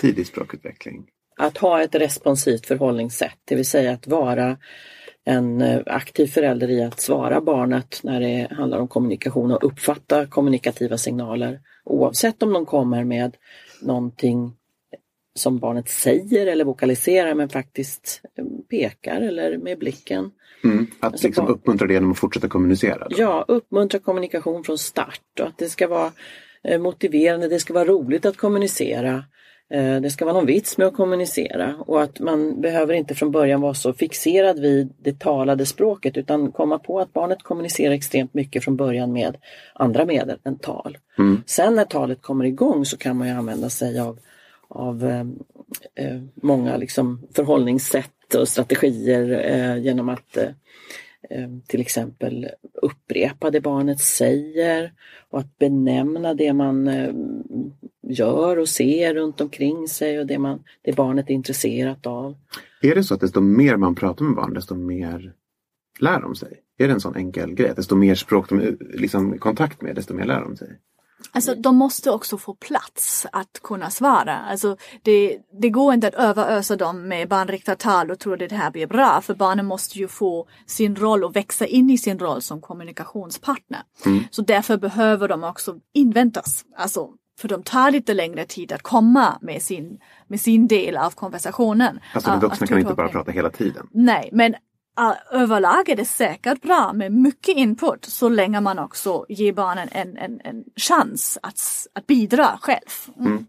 tidig 0.00 0.26
språkutveckling? 0.26 1.06
Att 1.36 1.58
ha 1.58 1.82
ett 1.82 1.94
responsivt 1.94 2.66
förhållningssätt, 2.66 3.38
det 3.44 3.54
vill 3.54 3.66
säga 3.66 3.92
att 3.92 4.06
vara 4.06 4.56
en 5.24 5.60
eh, 5.60 5.82
aktiv 5.86 6.26
förälder 6.26 6.70
i 6.70 6.82
att 6.82 7.00
svara 7.00 7.40
barnet 7.40 8.00
när 8.02 8.20
det 8.20 8.48
handlar 8.50 8.78
om 8.78 8.88
kommunikation 8.88 9.52
och 9.52 9.64
uppfatta 9.64 10.26
kommunikativa 10.26 10.98
signaler 10.98 11.60
oavsett 11.84 12.42
om 12.42 12.52
de 12.52 12.66
kommer 12.66 13.04
med 13.04 13.36
någonting 13.82 14.56
som 15.40 15.58
barnet 15.58 15.88
säger 15.88 16.46
eller 16.46 16.64
vokaliserar 16.64 17.34
men 17.34 17.48
faktiskt 17.48 18.20
eh, 18.38 18.44
pekar 18.70 19.20
eller 19.20 19.58
med 19.58 19.78
blicken. 19.78 20.30
Mm. 20.64 20.86
Att 21.00 21.12
Alltså 21.12 21.26
liksom 21.26 21.44
barn- 21.46 21.54
uppmuntra 21.54 21.86
det 21.86 21.94
genom 21.94 22.10
att 22.12 22.18
fortsätta 22.18 22.48
kommunicera? 22.48 23.08
Då. 23.08 23.16
Ja, 23.18 23.44
uppmuntra 23.48 23.98
kommunikation 24.00 24.64
från 24.64 24.78
start 24.78 25.20
och 25.40 25.46
att 25.46 25.58
det 25.58 25.68
ska 25.68 25.88
vara 25.88 26.12
eh, 26.64 26.80
motiverande, 26.80 27.48
det 27.48 27.60
ska 27.60 27.74
vara 27.74 27.84
roligt 27.84 28.26
att 28.26 28.36
kommunicera. 28.36 29.24
Eh, 29.72 30.00
Det 30.00 30.10
ska 30.10 30.24
vara 30.24 30.34
någon 30.34 30.46
vits 30.46 30.78
med 30.78 30.86
att 30.86 30.94
kommunicera 30.94 31.76
och 31.78 32.02
att 32.02 32.20
man 32.20 32.60
behöver 32.60 32.94
inte 32.94 33.14
från 33.14 33.30
början 33.30 33.60
vara 33.60 33.74
så 33.74 33.92
fixerad 33.92 34.58
vid 34.60 34.92
det 35.02 35.18
talade 35.20 35.66
språket 35.66 36.16
utan 36.16 36.52
komma 36.52 36.78
på 36.78 37.00
att 37.00 37.12
barnet 37.12 37.42
kommunicerar 37.42 37.92
extremt 37.94 38.34
mycket 38.34 38.64
från 38.64 38.76
början 38.76 39.12
med 39.12 39.36
andra 39.74 40.04
medel 40.04 40.38
än 40.44 40.58
tal. 40.58 40.98
Mm. 41.18 41.42
Sen 41.46 41.74
när 41.74 41.84
talet 41.84 42.22
kommer 42.22 42.44
igång 42.44 42.84
så 42.84 42.96
kan 42.96 43.16
man 43.16 43.28
ju 43.28 43.34
använda 43.34 43.70
sig 43.70 44.00
av, 44.00 44.18
av 44.70 45.04
eh, 45.04 45.26
eh, 46.06 46.22
många 46.34 46.76
liksom 46.76 47.22
förhållningssätt 47.34 48.34
och 48.34 48.48
strategier 48.48 49.50
eh, 49.50 49.82
genom 49.82 50.08
att 50.08 50.36
eh, 50.36 50.48
eh, 51.30 51.48
till 51.66 51.80
exempel 51.80 52.48
upprepa 52.82 53.50
det 53.50 53.60
barnet 53.60 54.00
säger 54.00 54.92
och 55.30 55.38
att 55.38 55.58
benämna 55.58 56.34
det 56.34 56.52
man 56.52 56.88
eh, 56.88 57.14
gör 58.02 58.58
och 58.58 58.68
ser 58.68 59.14
runt 59.14 59.40
omkring 59.40 59.88
sig 59.88 60.18
och 60.18 60.26
det, 60.26 60.38
man, 60.38 60.62
det 60.82 60.96
barnet 60.96 61.30
är 61.30 61.34
intresserat 61.34 62.06
av. 62.06 62.36
Är 62.82 62.94
det 62.94 63.04
så 63.04 63.14
att 63.14 63.20
desto 63.20 63.40
mer 63.40 63.76
man 63.76 63.94
pratar 63.94 64.24
med 64.24 64.34
barn 64.34 64.54
desto 64.54 64.74
mer 64.74 65.32
lär 66.00 66.20
de 66.20 66.34
sig? 66.34 66.60
Är 66.78 66.86
det 66.86 66.92
en 66.92 67.00
sån 67.00 67.16
enkel 67.16 67.54
grej? 67.54 67.70
Att 67.70 67.76
desto 67.76 67.96
mer 67.96 68.14
språk 68.14 68.48
de 68.48 68.60
är 68.60 68.76
liksom, 68.80 69.34
i 69.34 69.38
kontakt 69.38 69.82
med 69.82 69.94
desto 69.94 70.14
mer 70.14 70.24
lär 70.24 70.40
de 70.40 70.56
sig? 70.56 70.78
Alltså 71.32 71.54
de 71.54 71.76
måste 71.76 72.10
också 72.10 72.38
få 72.38 72.54
plats 72.54 73.26
att 73.32 73.60
kunna 73.62 73.90
svara. 73.90 74.38
Alltså 74.38 74.76
det, 75.02 75.38
det 75.60 75.70
går 75.70 75.94
inte 75.94 76.08
att 76.08 76.14
överösa 76.14 76.76
dem 76.76 77.08
med 77.08 77.28
barnriktat 77.28 77.78
tal 77.78 78.10
och 78.10 78.18
tro 78.18 78.32
att 78.32 78.38
det 78.38 78.52
här 78.52 78.70
blir 78.70 78.86
bra. 78.86 79.20
För 79.20 79.34
barnen 79.34 79.66
måste 79.66 79.98
ju 79.98 80.08
få 80.08 80.48
sin 80.66 80.96
roll 80.96 81.24
och 81.24 81.36
växa 81.36 81.66
in 81.66 81.90
i 81.90 81.98
sin 81.98 82.18
roll 82.18 82.42
som 82.42 82.60
kommunikationspartner. 82.60 83.80
Så 84.30 84.42
därför 84.42 84.76
behöver 84.76 85.28
de 85.28 85.44
också 85.44 85.74
inväntas. 85.94 86.64
Alltså 86.76 87.08
för 87.40 87.48
de 87.48 87.62
tar 87.62 87.90
lite 87.90 88.14
längre 88.14 88.44
tid 88.44 88.72
att 88.72 88.82
komma 88.82 89.38
med 89.40 89.62
sin, 89.62 89.98
med 90.28 90.40
sin 90.40 90.68
del 90.68 90.96
av 90.96 91.10
konversationen. 91.10 92.00
Alltså 92.14 92.30
de 92.30 92.40
vuxna 92.40 92.66
kan 92.66 92.78
inte 92.78 92.94
bara 92.94 93.08
prata 93.08 93.30
hela 93.30 93.50
tiden. 93.50 93.86
Nej, 93.92 94.28
men 94.32 94.54
överlag 95.32 95.88
är 95.88 95.96
det 95.96 96.04
säkert 96.04 96.62
bra 96.62 96.92
med 96.92 97.12
mycket 97.12 97.56
input 97.56 98.04
så 98.04 98.28
länge 98.28 98.60
man 98.60 98.78
också 98.78 99.26
ger 99.28 99.52
barnen 99.52 99.88
en, 99.92 100.16
en, 100.16 100.40
en 100.44 100.64
chans 100.76 101.38
att, 101.42 101.60
att 101.92 102.06
bidra 102.06 102.58
själv. 102.60 103.16
Mm. 103.18 103.46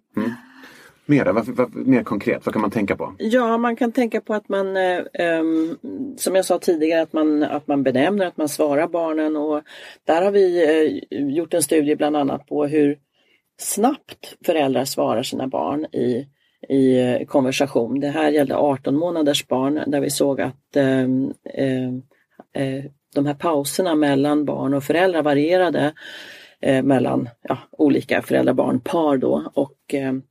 Mera, 1.06 1.34
vad, 1.34 1.48
vad, 1.48 1.76
mer 1.76 2.04
konkret, 2.04 2.46
vad 2.46 2.54
kan 2.54 2.62
man 2.62 2.72
tänka 2.72 2.96
på? 2.96 3.16
Ja, 3.18 3.58
man 3.58 3.76
kan 3.76 3.92
tänka 3.92 4.22
på 4.22 4.34
att 4.34 4.50
man, 4.50 4.78
eh, 4.78 5.02
ehm, 5.14 5.78
som 6.18 6.36
jag 6.36 6.46
sa 6.46 6.60
tidigare, 6.60 7.02
att 7.02 7.14
man, 7.14 7.44
att 7.44 7.68
man 7.68 7.84
benämner, 7.84 8.26
att 8.26 8.38
man 8.38 8.50
svarar 8.50 8.88
barnen 8.88 9.36
och 9.36 9.64
där 10.08 10.22
har 10.22 10.32
vi 10.32 10.64
eh, 10.64 11.28
gjort 11.36 11.54
en 11.54 11.64
studie 11.64 11.96
bland 11.96 12.18
annat 12.18 12.48
på 12.48 12.66
hur 12.66 12.98
snabbt 13.60 14.36
föräldrar 14.46 14.86
svarar 14.86 15.24
sina 15.24 15.48
barn 15.48 15.86
i, 15.86 16.28
i 16.70 17.02
eh, 17.02 17.26
konversation. 17.26 18.00
Det 18.00 18.10
här 18.10 18.32
gällde 18.32 18.56
18 18.56 18.96
månaders 18.96 19.48
barn 19.48 19.84
där 19.88 20.00
vi 20.00 20.10
såg 20.10 20.42
att 20.42 20.76
eh, 20.76 21.04
eh, 22.54 22.84
de 23.16 23.26
här 23.26 23.34
pauserna 23.34 23.96
mellan 23.96 24.46
barn 24.46 24.74
och 24.74 24.84
föräldrar 24.84 25.24
varierade 25.24 25.94
eh, 26.62 26.84
mellan 26.84 27.30
ja, 27.42 27.58
olika 27.72 28.22
föräldrar-barn-par 28.22 29.18
då 29.18 29.52
och 29.54 29.78
ehm, 29.94 30.22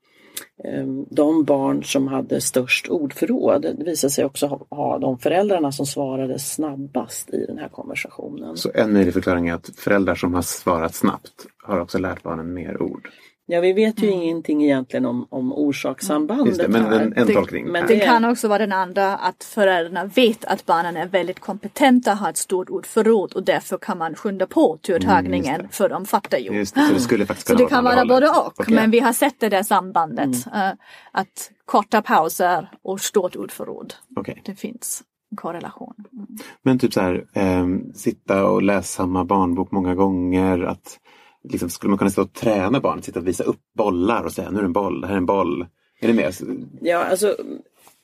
ehm, 0.64 1.06
de 1.10 1.44
barn 1.44 1.84
som 1.84 2.08
hade 2.08 2.40
störst 2.40 2.88
ordförråd 2.88 3.62
det 3.62 3.84
visade 3.84 4.10
sig 4.10 4.24
också 4.24 4.46
ha, 4.46 4.66
ha 4.70 4.98
de 4.98 5.18
föräldrarna 5.18 5.72
som 5.72 5.86
svarade 5.86 6.38
snabbast 6.38 7.34
i 7.34 7.46
den 7.46 7.58
här 7.58 7.68
konversationen. 7.68 8.56
Så 8.56 8.70
en 8.74 8.92
möjlig 8.92 9.14
förklaring 9.14 9.48
är 9.48 9.54
att 9.54 9.70
föräldrar 9.76 10.14
som 10.14 10.34
har 10.34 10.42
svarat 10.42 10.94
snabbt 10.94 11.46
har 11.62 11.80
också 11.80 11.98
lärt 11.98 12.22
barnen 12.22 12.54
mer 12.54 12.82
ord. 12.82 13.08
Ja, 13.52 13.60
vi 13.60 13.72
vet 13.72 14.02
ju 14.02 14.10
ingenting 14.10 14.64
egentligen 14.64 15.06
om, 15.06 15.26
om 15.30 15.52
orsakssambandet 15.52 16.58
det, 16.58 16.68
men 16.68 16.86
en, 16.92 17.12
en 17.16 17.26
Det- 17.26 17.34
tolkning. 17.34 17.66
men 17.66 17.86
Det 17.86 17.94
Det- 17.94 18.00
kan 18.00 18.24
också 18.24 18.48
vara 18.48 18.58
den 18.58 18.72
andra 18.72 19.16
att 19.16 19.44
föräldrarna 19.44 20.04
vet 20.04 20.44
att 20.44 20.66
barnen 20.66 20.96
är 20.96 21.06
väldigt 21.06 21.40
kompetenta, 21.40 22.14
har 22.14 22.30
ett 22.30 22.36
stort 22.36 22.70
ordförråd 22.70 23.32
och 23.32 23.42
därför 23.44 23.78
kan 23.78 23.98
man 23.98 24.14
skynda 24.14 24.46
på 24.46 24.78
turtagningen 24.82 25.68
för 25.70 25.88
de 25.88 26.06
fattar 26.06 26.38
ju. 26.38 26.52
Just 26.52 26.74
det, 26.74 26.86
så 26.86 26.94
det 26.94 27.00
skulle 27.00 27.26
faktiskt 27.26 27.46
Så 27.48 27.54
kunna 27.56 27.66
det 27.68 27.74
kan 27.74 27.84
vara 27.84 28.00
andra 28.00 28.14
både 28.14 28.26
hållet. 28.26 28.46
och. 28.46 28.60
Okej. 28.60 28.74
Men 28.74 28.90
vi 28.90 29.00
har 29.00 29.12
sett 29.12 29.40
det 29.40 29.48
där 29.48 29.62
sambandet. 29.62 30.46
eh, 30.54 30.70
att 31.12 31.50
korta 31.64 32.02
pauser 32.02 32.70
och 32.82 33.00
stort 33.00 33.36
ordförråd. 33.36 33.94
Okej. 34.16 34.42
Det 34.44 34.54
finns 34.54 35.02
en 35.30 35.36
korrelation. 35.36 35.94
Mm. 36.12 36.26
Men 36.62 36.78
typ 36.78 36.92
så 36.92 37.00
här, 37.00 37.24
ehm, 37.34 37.92
sitta 37.94 38.46
och 38.46 38.62
läsa 38.62 38.82
samma 38.82 39.24
barnbok 39.24 39.70
många 39.72 39.94
gånger. 39.94 40.62
Att, 40.62 40.98
liksom, 41.42 41.70
skulle 41.70 41.90
man 41.90 41.98
kunna 41.98 42.10
stå 42.10 42.22
och 42.22 42.32
träna 42.32 42.80
barnet, 42.80 43.04
sitta 43.04 43.20
och 43.20 43.28
visa 43.28 43.44
upp 43.44 43.60
bollar 43.74 44.24
och 44.24 44.32
säga 44.32 44.50
nu 44.50 44.58
är 44.58 44.62
det 44.62 44.66
en 44.66 44.72
boll, 44.72 45.00
det 45.00 45.06
här 45.06 45.14
är 45.14 45.18
en 45.18 45.26
boll. 45.26 45.66
Är 46.00 46.08
ni 46.08 46.14
med? 46.14 46.34
Ja, 46.80 47.04
alltså 47.04 47.36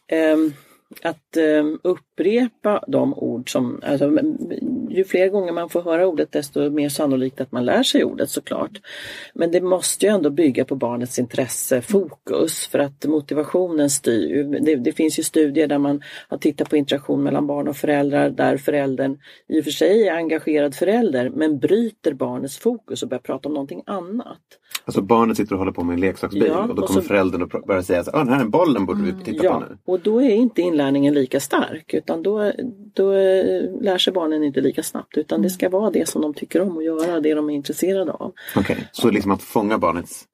ähm, 0.09 0.53
att 1.03 1.37
ähm, 1.37 1.79
upprepa 1.83 2.85
de 2.89 3.15
ord 3.15 3.53
som, 3.53 3.81
alltså, 3.83 4.11
ju 4.99 5.05
fler 5.05 5.29
gånger 5.29 5.53
man 5.53 5.69
får 5.69 5.83
höra 5.83 6.07
ordet 6.07 6.33
desto 6.33 6.71
mer 6.71 6.89
sannolikt 6.89 7.41
att 7.41 7.53
man 7.53 7.65
lär 7.65 7.83
sig 7.83 8.05
ordet 8.05 8.31
såklart. 8.31 8.71
Men 9.35 9.51
det 9.51 9.61
måste 9.61 10.07
ju 10.07 10.13
ändå 10.13 10.31
bygga 10.31 10.65
på 10.65 10.75
barnets 10.77 11.19
intresse, 11.19 11.83
fokus, 11.83 12.67
för 12.67 12.79
att 12.79 13.05
motivationen 13.05 13.91
styr. 13.91 14.45
Det, 14.61 14.77
det 14.77 14.93
finns 14.93 15.19
ju 15.19 15.23
studier 15.23 15.67
där 15.67 15.79
man 15.79 16.03
har 16.29 16.39
tittat 16.39 16.71
på 16.71 16.77
interaktion 16.77 17.23
mellan 17.23 17.47
barn 17.47 17.69
och 17.69 17.77
föräldrar 17.77 18.31
där 18.31 18.57
föräldern 18.57 19.19
i 19.49 19.61
och 19.61 19.65
för 19.65 19.71
sig 19.71 20.09
är 20.09 20.15
engagerad 20.15 20.75
förälder 20.75 21.31
men 21.31 21.59
bryter 21.59 22.13
barnets 22.13 22.59
fokus 22.59 23.03
och 23.03 23.09
börjar 23.09 23.21
prata 23.23 23.49
om 23.49 23.55
någonting 23.55 23.83
annat. 23.87 24.39
Alltså 24.85 25.03
barnet 25.03 25.37
sitter 25.37 25.53
och 25.53 25.59
håller 25.59 25.73
på 25.73 25.85
med 25.85 25.95
en 25.95 26.01
leksaksbil 26.01 26.45
Ja, 26.47 26.63
och 26.63 26.75
då 26.75 26.83
och 26.83 26.89
kommer 26.89 27.01
så- 27.01 27.09
föräldern 27.09 27.43
och 27.43 27.49
börjar 27.67 27.83
säga 27.83 28.01
att 28.01 28.07
den 28.13 28.29
här 28.29 28.37
är 28.37 28.41
en 28.41 28.51
bollen 28.51 28.87
borde 28.87 29.03
vi 29.03 29.25
titta 29.25 29.39
på 29.39 29.45
Ja, 29.45 29.63
nu. 29.71 29.79
och 29.85 30.01
då 30.01 30.23
är 30.23 30.31
inte 30.31 30.63
inlärningen 30.63 31.15
lika 31.15 31.41
stark 31.41 31.95
utan 31.95 32.23
då, 32.23 32.53
då 32.95 33.11
lär 33.81 33.99
sig 33.99 34.13
barnen 34.13 34.45
inte 34.45 34.61
lika 34.61 34.83
snabbt 34.87 35.17
utan 35.17 35.43
det 35.43 35.51
ska 35.51 35.69
vara 35.69 35.91
det 35.91 36.09
som 36.09 36.23
de 36.23 36.35
tycker 36.35 36.63
om 36.63 36.79
att 36.79 36.85
göra, 36.85 37.21
det 37.21 37.35
de 37.35 37.51
är 37.51 37.55
intresserade 37.55 38.13
av. 38.13 38.33
Okej, 38.57 38.89
så 38.93 39.11
liksom 39.11 39.31
att 39.31 39.43
fånga 39.43 39.79
barnets 39.79 40.25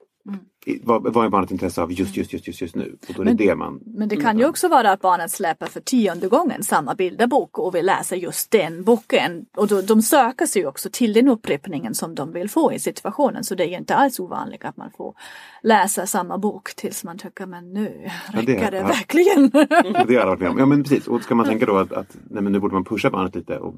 Mm. 0.67 0.81
vad, 0.85 1.15
vad 1.15 1.25
är 1.25 1.29
barnets 1.29 1.53
intresse 1.53 1.83
av 1.83 1.93
just, 1.93 2.17
just, 2.17 2.33
just, 2.33 2.47
just, 2.47 2.61
just 2.61 2.75
nu? 2.77 2.97
Och 3.09 3.15
då 3.15 3.21
är 3.23 3.25
Men- 3.25 3.37
det 3.37 3.55
man... 3.55 3.81
Men 3.87 4.09
det 4.09 4.17
kan 4.17 4.39
ju 4.39 4.47
också 4.49 4.69
vara 4.69 4.91
att 4.91 5.01
barnet 5.01 5.31
släpper 5.31 5.67
för 5.67 5.81
tionde 5.81 6.29
gången 6.29 6.63
samma 6.63 6.95
bilderbok 6.95 7.59
och 7.59 7.75
vill 7.75 7.87
läsa 7.87 8.17
just 8.17 8.51
den 8.51 8.85
boken. 8.85 9.47
Och 9.57 9.69
då, 9.69 9.81
de 9.83 10.03
söker 10.03 10.47
sig 10.47 10.67
också 10.67 10.89
till 10.93 11.13
den 11.13 11.29
upprepningen 11.29 11.95
som 11.95 12.15
de 12.15 12.33
vill 12.33 12.51
få 12.51 12.73
i 12.73 12.79
situationen. 12.79 13.45
Så 13.45 13.55
det 13.55 13.65
är 13.65 13.69
ju 13.69 13.77
inte 13.77 13.95
alls 13.95 14.21
ovanligt 14.21 14.65
att 14.65 14.77
man 14.77 14.91
får 14.97 15.15
läsa 15.63 16.07
samma 16.07 16.39
bok 16.39 16.75
tills 16.75 17.05
man 17.05 17.19
tycker 17.19 17.47
men 17.47 17.73
nu 17.73 18.11
Ja, 18.33 18.43
det- 18.43 18.53
räcker 18.53 18.71
det 18.71 18.77
ja. 18.79 18.87
verkligen. 18.87 19.51
Det 19.51 20.15
har 20.15 20.21
jag 20.21 20.27
varit 20.27 20.41
med 20.41 20.51
om. 20.51 20.59
Ja 20.59 20.67
men 20.67 20.83
precis, 20.83 21.07
och 21.09 21.23
ska 21.23 21.35
man 21.35 21.47
tänka 21.47 21.67
då 21.67 21.77
att, 21.77 21.93
att 21.93 22.17
nej, 22.31 22.43
men 22.43 22.53
nu 22.53 22.61
borde 22.61 22.75
man 22.75 22.85
pusha 22.85 23.11
barnet 23.11 23.35
lite 23.35 23.59
och 23.59 23.75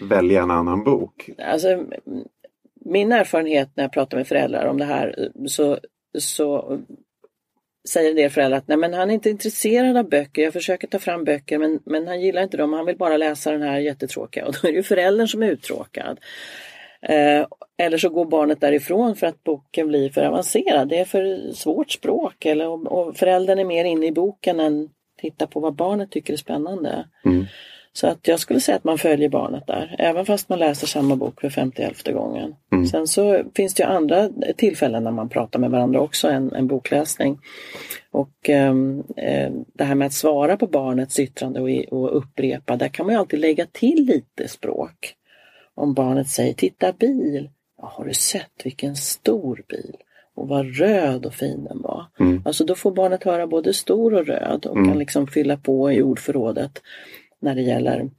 välja 0.00 0.42
en 0.42 0.50
annan 0.50 0.84
bok. 0.84 1.30
Alltså, 1.38 1.84
min 2.84 3.12
erfarenhet 3.12 3.70
när 3.74 3.84
jag 3.84 3.92
pratar 3.92 4.16
med 4.16 4.28
föräldrar 4.28 4.66
om 4.66 4.78
det 4.78 4.84
här 4.84 5.30
så, 5.46 5.78
så 6.18 6.78
säger 7.88 8.10
en 8.10 8.16
del 8.16 8.30
föräldrar 8.30 8.58
att 8.58 8.68
nej 8.68 8.78
men 8.78 8.94
han 8.94 9.10
är 9.10 9.14
inte 9.14 9.30
intresserad 9.30 9.96
av 9.96 10.08
böcker, 10.08 10.42
jag 10.42 10.52
försöker 10.52 10.88
ta 10.88 10.98
fram 10.98 11.24
böcker 11.24 11.58
men, 11.58 11.80
men 11.84 12.08
han 12.08 12.20
gillar 12.20 12.42
inte 12.42 12.56
dem, 12.56 12.72
han 12.72 12.86
vill 12.86 12.96
bara 12.96 13.16
läsa 13.16 13.52
den 13.52 13.62
här 13.62 13.78
jättetråkiga 13.78 14.46
och 14.46 14.52
då 14.52 14.68
är 14.68 14.72
det 14.72 14.76
ju 14.76 14.82
föräldern 14.82 15.28
som 15.28 15.42
är 15.42 15.50
uttråkad. 15.50 16.20
Eh, 17.02 17.46
eller 17.78 17.98
så 17.98 18.08
går 18.08 18.24
barnet 18.24 18.60
därifrån 18.60 19.16
för 19.16 19.26
att 19.26 19.44
boken 19.44 19.88
blir 19.88 20.10
för 20.10 20.24
avancerad, 20.24 20.88
det 20.88 20.98
är 20.98 21.04
för 21.04 21.52
svårt 21.52 21.90
språk 21.90 22.44
eller, 22.44 22.68
och, 22.68 22.86
och 22.86 23.16
föräldern 23.16 23.58
är 23.58 23.64
mer 23.64 23.84
inne 23.84 24.06
i 24.06 24.12
boken 24.12 24.60
än 24.60 24.88
tittar 25.20 25.46
på 25.46 25.60
vad 25.60 25.74
barnet 25.74 26.10
tycker 26.10 26.32
är 26.32 26.36
spännande. 26.36 27.08
Mm. 27.24 27.44
Så 27.96 28.06
att 28.06 28.28
jag 28.28 28.40
skulle 28.40 28.60
säga 28.60 28.76
att 28.76 28.84
man 28.84 28.98
följer 28.98 29.28
barnet 29.28 29.66
där, 29.66 29.96
även 29.98 30.26
fast 30.26 30.48
man 30.48 30.58
läser 30.58 30.86
samma 30.86 31.16
bok 31.16 31.40
för 31.40 31.50
50 31.50 32.12
gången. 32.12 32.54
Mm. 32.72 32.86
Sen 32.86 33.06
så 33.06 33.42
finns 33.54 33.74
det 33.74 33.82
ju 33.82 33.88
andra 33.88 34.30
tillfällen 34.56 35.04
när 35.04 35.10
man 35.10 35.28
pratar 35.28 35.58
med 35.58 35.70
varandra 35.70 36.00
också 36.00 36.28
än, 36.28 36.52
än 36.52 36.66
bokläsning. 36.66 37.38
Och 38.10 38.48
ehm, 38.48 39.02
eh, 39.16 39.52
det 39.74 39.84
här 39.84 39.94
med 39.94 40.06
att 40.06 40.12
svara 40.12 40.56
på 40.56 40.66
barnets 40.66 41.18
yttrande 41.18 41.60
och, 41.60 41.98
och 41.98 42.16
upprepa, 42.16 42.76
där 42.76 42.88
kan 42.88 43.06
man 43.06 43.14
ju 43.14 43.18
alltid 43.18 43.40
lägga 43.40 43.66
till 43.72 44.04
lite 44.04 44.48
språk. 44.48 45.14
Om 45.74 45.94
barnet 45.94 46.28
säger 46.28 46.52
titta 46.52 46.92
bil, 46.92 47.50
ja, 47.78 47.92
har 47.96 48.04
du 48.04 48.14
sett 48.14 48.60
vilken 48.64 48.96
stor 48.96 49.62
bil? 49.68 49.96
Och 50.34 50.48
vad 50.48 50.78
röd 50.78 51.26
och 51.26 51.34
fin 51.34 51.64
den 51.64 51.82
var. 51.82 52.06
Mm. 52.20 52.42
Alltså 52.44 52.64
då 52.64 52.74
får 52.74 52.90
barnet 52.90 53.24
höra 53.24 53.46
både 53.46 53.74
stor 53.74 54.14
och 54.14 54.26
röd 54.26 54.66
och 54.66 54.76
Mm. 54.76 54.88
kan 54.88 54.98
liksom 54.98 55.26
fylla 55.26 55.56
på 55.56 55.92
i 55.92 56.02
ordförrådet. 56.02 56.82
När 57.40 57.54
det 57.54 57.62
gäller 57.62 58.10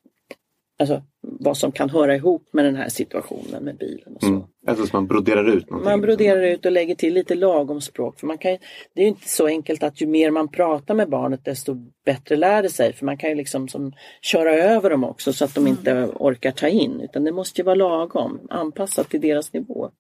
alltså, 0.79 1.03
vad 1.21 1.57
som 1.57 1.71
kan 1.71 1.89
höra 1.89 2.15
ihop 2.15 2.49
med 2.51 2.65
den 2.65 2.75
här 2.75 2.89
situationen 2.89 3.63
med 3.63 3.77
bilen. 3.77 4.15
och 4.15 4.21
så. 4.21 4.27
Mm. 4.27 4.43
Alltså 4.67 4.85
så 4.85 4.95
man 4.95 5.07
broderar 5.07 5.49
ut 5.49 5.69
någonting. 5.69 5.91
Man 5.91 6.01
broderar 6.01 6.41
ut 6.41 6.65
och 6.65 6.71
lägger 6.71 6.95
till 6.95 7.13
lite 7.13 7.35
lagom 7.35 7.81
språk. 7.81 8.19
För 8.19 8.27
man 8.27 8.37
kan, 8.37 8.57
det 8.93 9.01
är 9.01 9.03
ju 9.03 9.07
inte 9.07 9.29
så 9.29 9.47
enkelt 9.47 9.83
att 9.83 10.01
ju 10.01 10.07
mer 10.07 10.31
man 10.31 10.47
pratar 10.47 10.93
med 10.93 11.09
barnet 11.09 11.45
desto 11.45 11.75
bättre 12.05 12.35
lär 12.35 12.63
det 12.63 12.69
sig. 12.69 12.93
För 12.93 13.05
man 13.05 13.17
kan 13.17 13.29
ju 13.29 13.35
liksom 13.35 13.67
som 13.67 13.93
köra 14.21 14.53
över 14.53 14.89
dem 14.89 15.03
också 15.03 15.33
så 15.33 15.45
att 15.45 15.55
de 15.55 15.67
inte 15.67 16.09
orkar 16.15 16.51
ta 16.51 16.67
in. 16.67 17.01
Utan 17.01 17.23
det 17.23 17.31
måste 17.31 17.61
ju 17.61 17.65
vara 17.65 17.75
lagom, 17.75 18.47
anpassat 18.49 19.09
till 19.09 19.21
deras 19.21 19.53
nivå. 19.53 19.91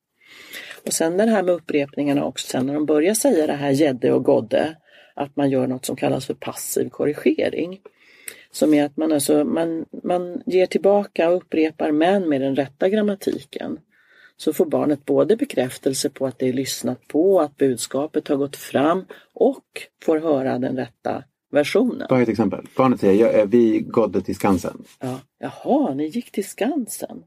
Och 0.85 0.93
sen 0.93 1.17
det 1.17 1.23
här 1.23 1.43
med 1.43 1.55
upprepningarna 1.55 2.25
också, 2.25 2.47
sen 2.47 2.65
när 2.65 2.73
de 2.73 2.85
börjar 2.85 3.13
säga 3.13 3.47
det 3.47 3.53
här 3.53 3.71
gädde 3.71 4.11
och 4.13 4.23
godde, 4.23 4.77
att 5.15 5.35
man 5.35 5.49
gör 5.49 5.67
något 5.67 5.85
som 5.85 5.95
kallas 5.95 6.25
för 6.25 6.33
passiv 6.33 6.89
korrigering. 6.89 7.79
Som 8.57 8.73
är 8.73 8.85
att 8.85 8.97
man, 8.97 9.11
alltså, 9.11 9.43
man, 9.45 9.85
man 10.03 10.41
ger 10.45 10.65
tillbaka 10.65 11.29
och 11.29 11.37
upprepar 11.37 11.91
men 11.91 12.29
med 12.29 12.41
den 12.41 12.55
rätta 12.55 12.89
grammatiken. 12.89 13.79
Så 14.37 14.53
får 14.53 14.65
barnet 14.65 15.05
både 15.05 15.37
bekräftelse 15.37 16.09
på 16.09 16.25
att 16.25 16.39
det 16.39 16.49
är 16.49 16.53
lyssnat 16.53 17.07
på, 17.07 17.41
att 17.41 17.57
budskapet 17.57 18.27
har 18.27 18.35
gått 18.35 18.55
fram 18.55 19.05
och 19.33 19.65
får 20.05 20.17
höra 20.19 20.59
den 20.59 20.75
rätta 20.75 21.23
versionen. 21.51 22.07
Ta 22.07 22.21
ett 22.21 22.29
exempel. 22.29 22.67
Barnet 22.77 22.99
säger, 22.99 23.25
"Ja, 23.25 23.31
eh, 23.31 23.45
vi 23.47 23.79
gådde 23.79 24.21
till 24.21 24.35
Skansen. 24.35 24.83
Ja, 24.99 25.19
jaha, 25.39 25.93
ni 25.93 26.05
gick 26.07 26.31
till 26.31 26.47
Skansen. 26.47 27.23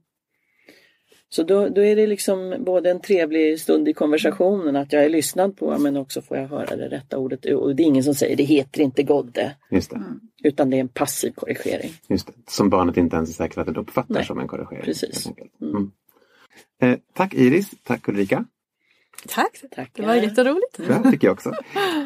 Så 1.32 1.42
då, 1.42 1.68
då 1.68 1.84
är 1.84 1.96
det 1.96 2.06
liksom 2.06 2.56
både 2.58 2.90
en 2.90 3.00
trevlig 3.00 3.60
stund 3.60 3.88
i 3.88 3.92
konversationen 3.92 4.76
att 4.76 4.92
jag 4.92 5.04
är 5.04 5.08
lyssnad 5.08 5.56
på 5.56 5.78
men 5.78 5.96
också 5.96 6.22
får 6.22 6.36
jag 6.36 6.48
höra 6.48 6.76
det 6.76 6.88
rätta 6.88 7.18
ordet. 7.18 7.44
Och 7.46 7.76
det 7.76 7.82
är 7.82 7.84
ingen 7.84 8.04
som 8.04 8.14
säger 8.14 8.36
det 8.36 8.42
heter 8.42 8.80
inte 8.80 9.02
godde. 9.02 9.56
Just 9.70 9.90
det. 9.90 10.02
Utan 10.44 10.70
det 10.70 10.76
är 10.76 10.80
en 10.80 10.88
passiv 10.88 11.32
korrigering. 11.32 11.92
Just 12.08 12.26
det. 12.26 12.32
Som 12.48 12.70
barnet 12.70 12.96
inte 12.96 13.16
ens 13.16 13.30
är 13.30 13.34
säker 13.34 13.60
att 13.60 13.74
det 13.74 13.80
uppfattar 13.80 14.14
Nej, 14.14 14.24
som 14.24 14.38
en 14.38 14.48
korrigering. 14.48 14.84
precis. 14.84 15.26
enkelt. 15.26 15.52
Mm. 15.60 15.90
Eh, 16.82 16.98
tack 17.14 17.34
Iris, 17.34 17.70
tack 17.82 18.08
Ulrika. 18.08 18.44
Tack! 19.28 19.60
Tackar. 19.70 20.02
Det 20.02 20.08
var 20.08 20.14
jätteroligt. 20.14 20.80
Ja, 20.88 21.10
tycker 21.10 21.26
jag 21.26 21.32
också. 21.32 21.52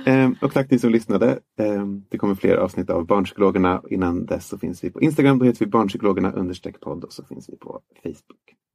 Eh, 0.06 0.30
och 0.40 0.52
tack 0.52 0.70
ni 0.70 0.78
som 0.78 0.90
lyssnade. 0.92 1.38
Eh, 1.58 1.86
det 2.08 2.18
kommer 2.18 2.34
fler 2.34 2.56
avsnitt 2.56 2.90
av 2.90 3.06
Barnpsykologerna. 3.06 3.82
Innan 3.90 4.26
dess 4.26 4.48
så 4.48 4.58
finns 4.58 4.84
vi 4.84 4.90
på 4.90 5.00
Instagram. 5.00 5.38
Då 5.38 5.44
heter 5.44 5.64
vi 5.64 5.66
Barnpsykologerna 5.70 6.32
understreck 6.32 6.80
podd 6.80 7.04
och 7.04 7.12
så 7.12 7.24
finns 7.24 7.48
vi 7.48 7.56
på 7.56 7.80
Facebook. 8.02 8.54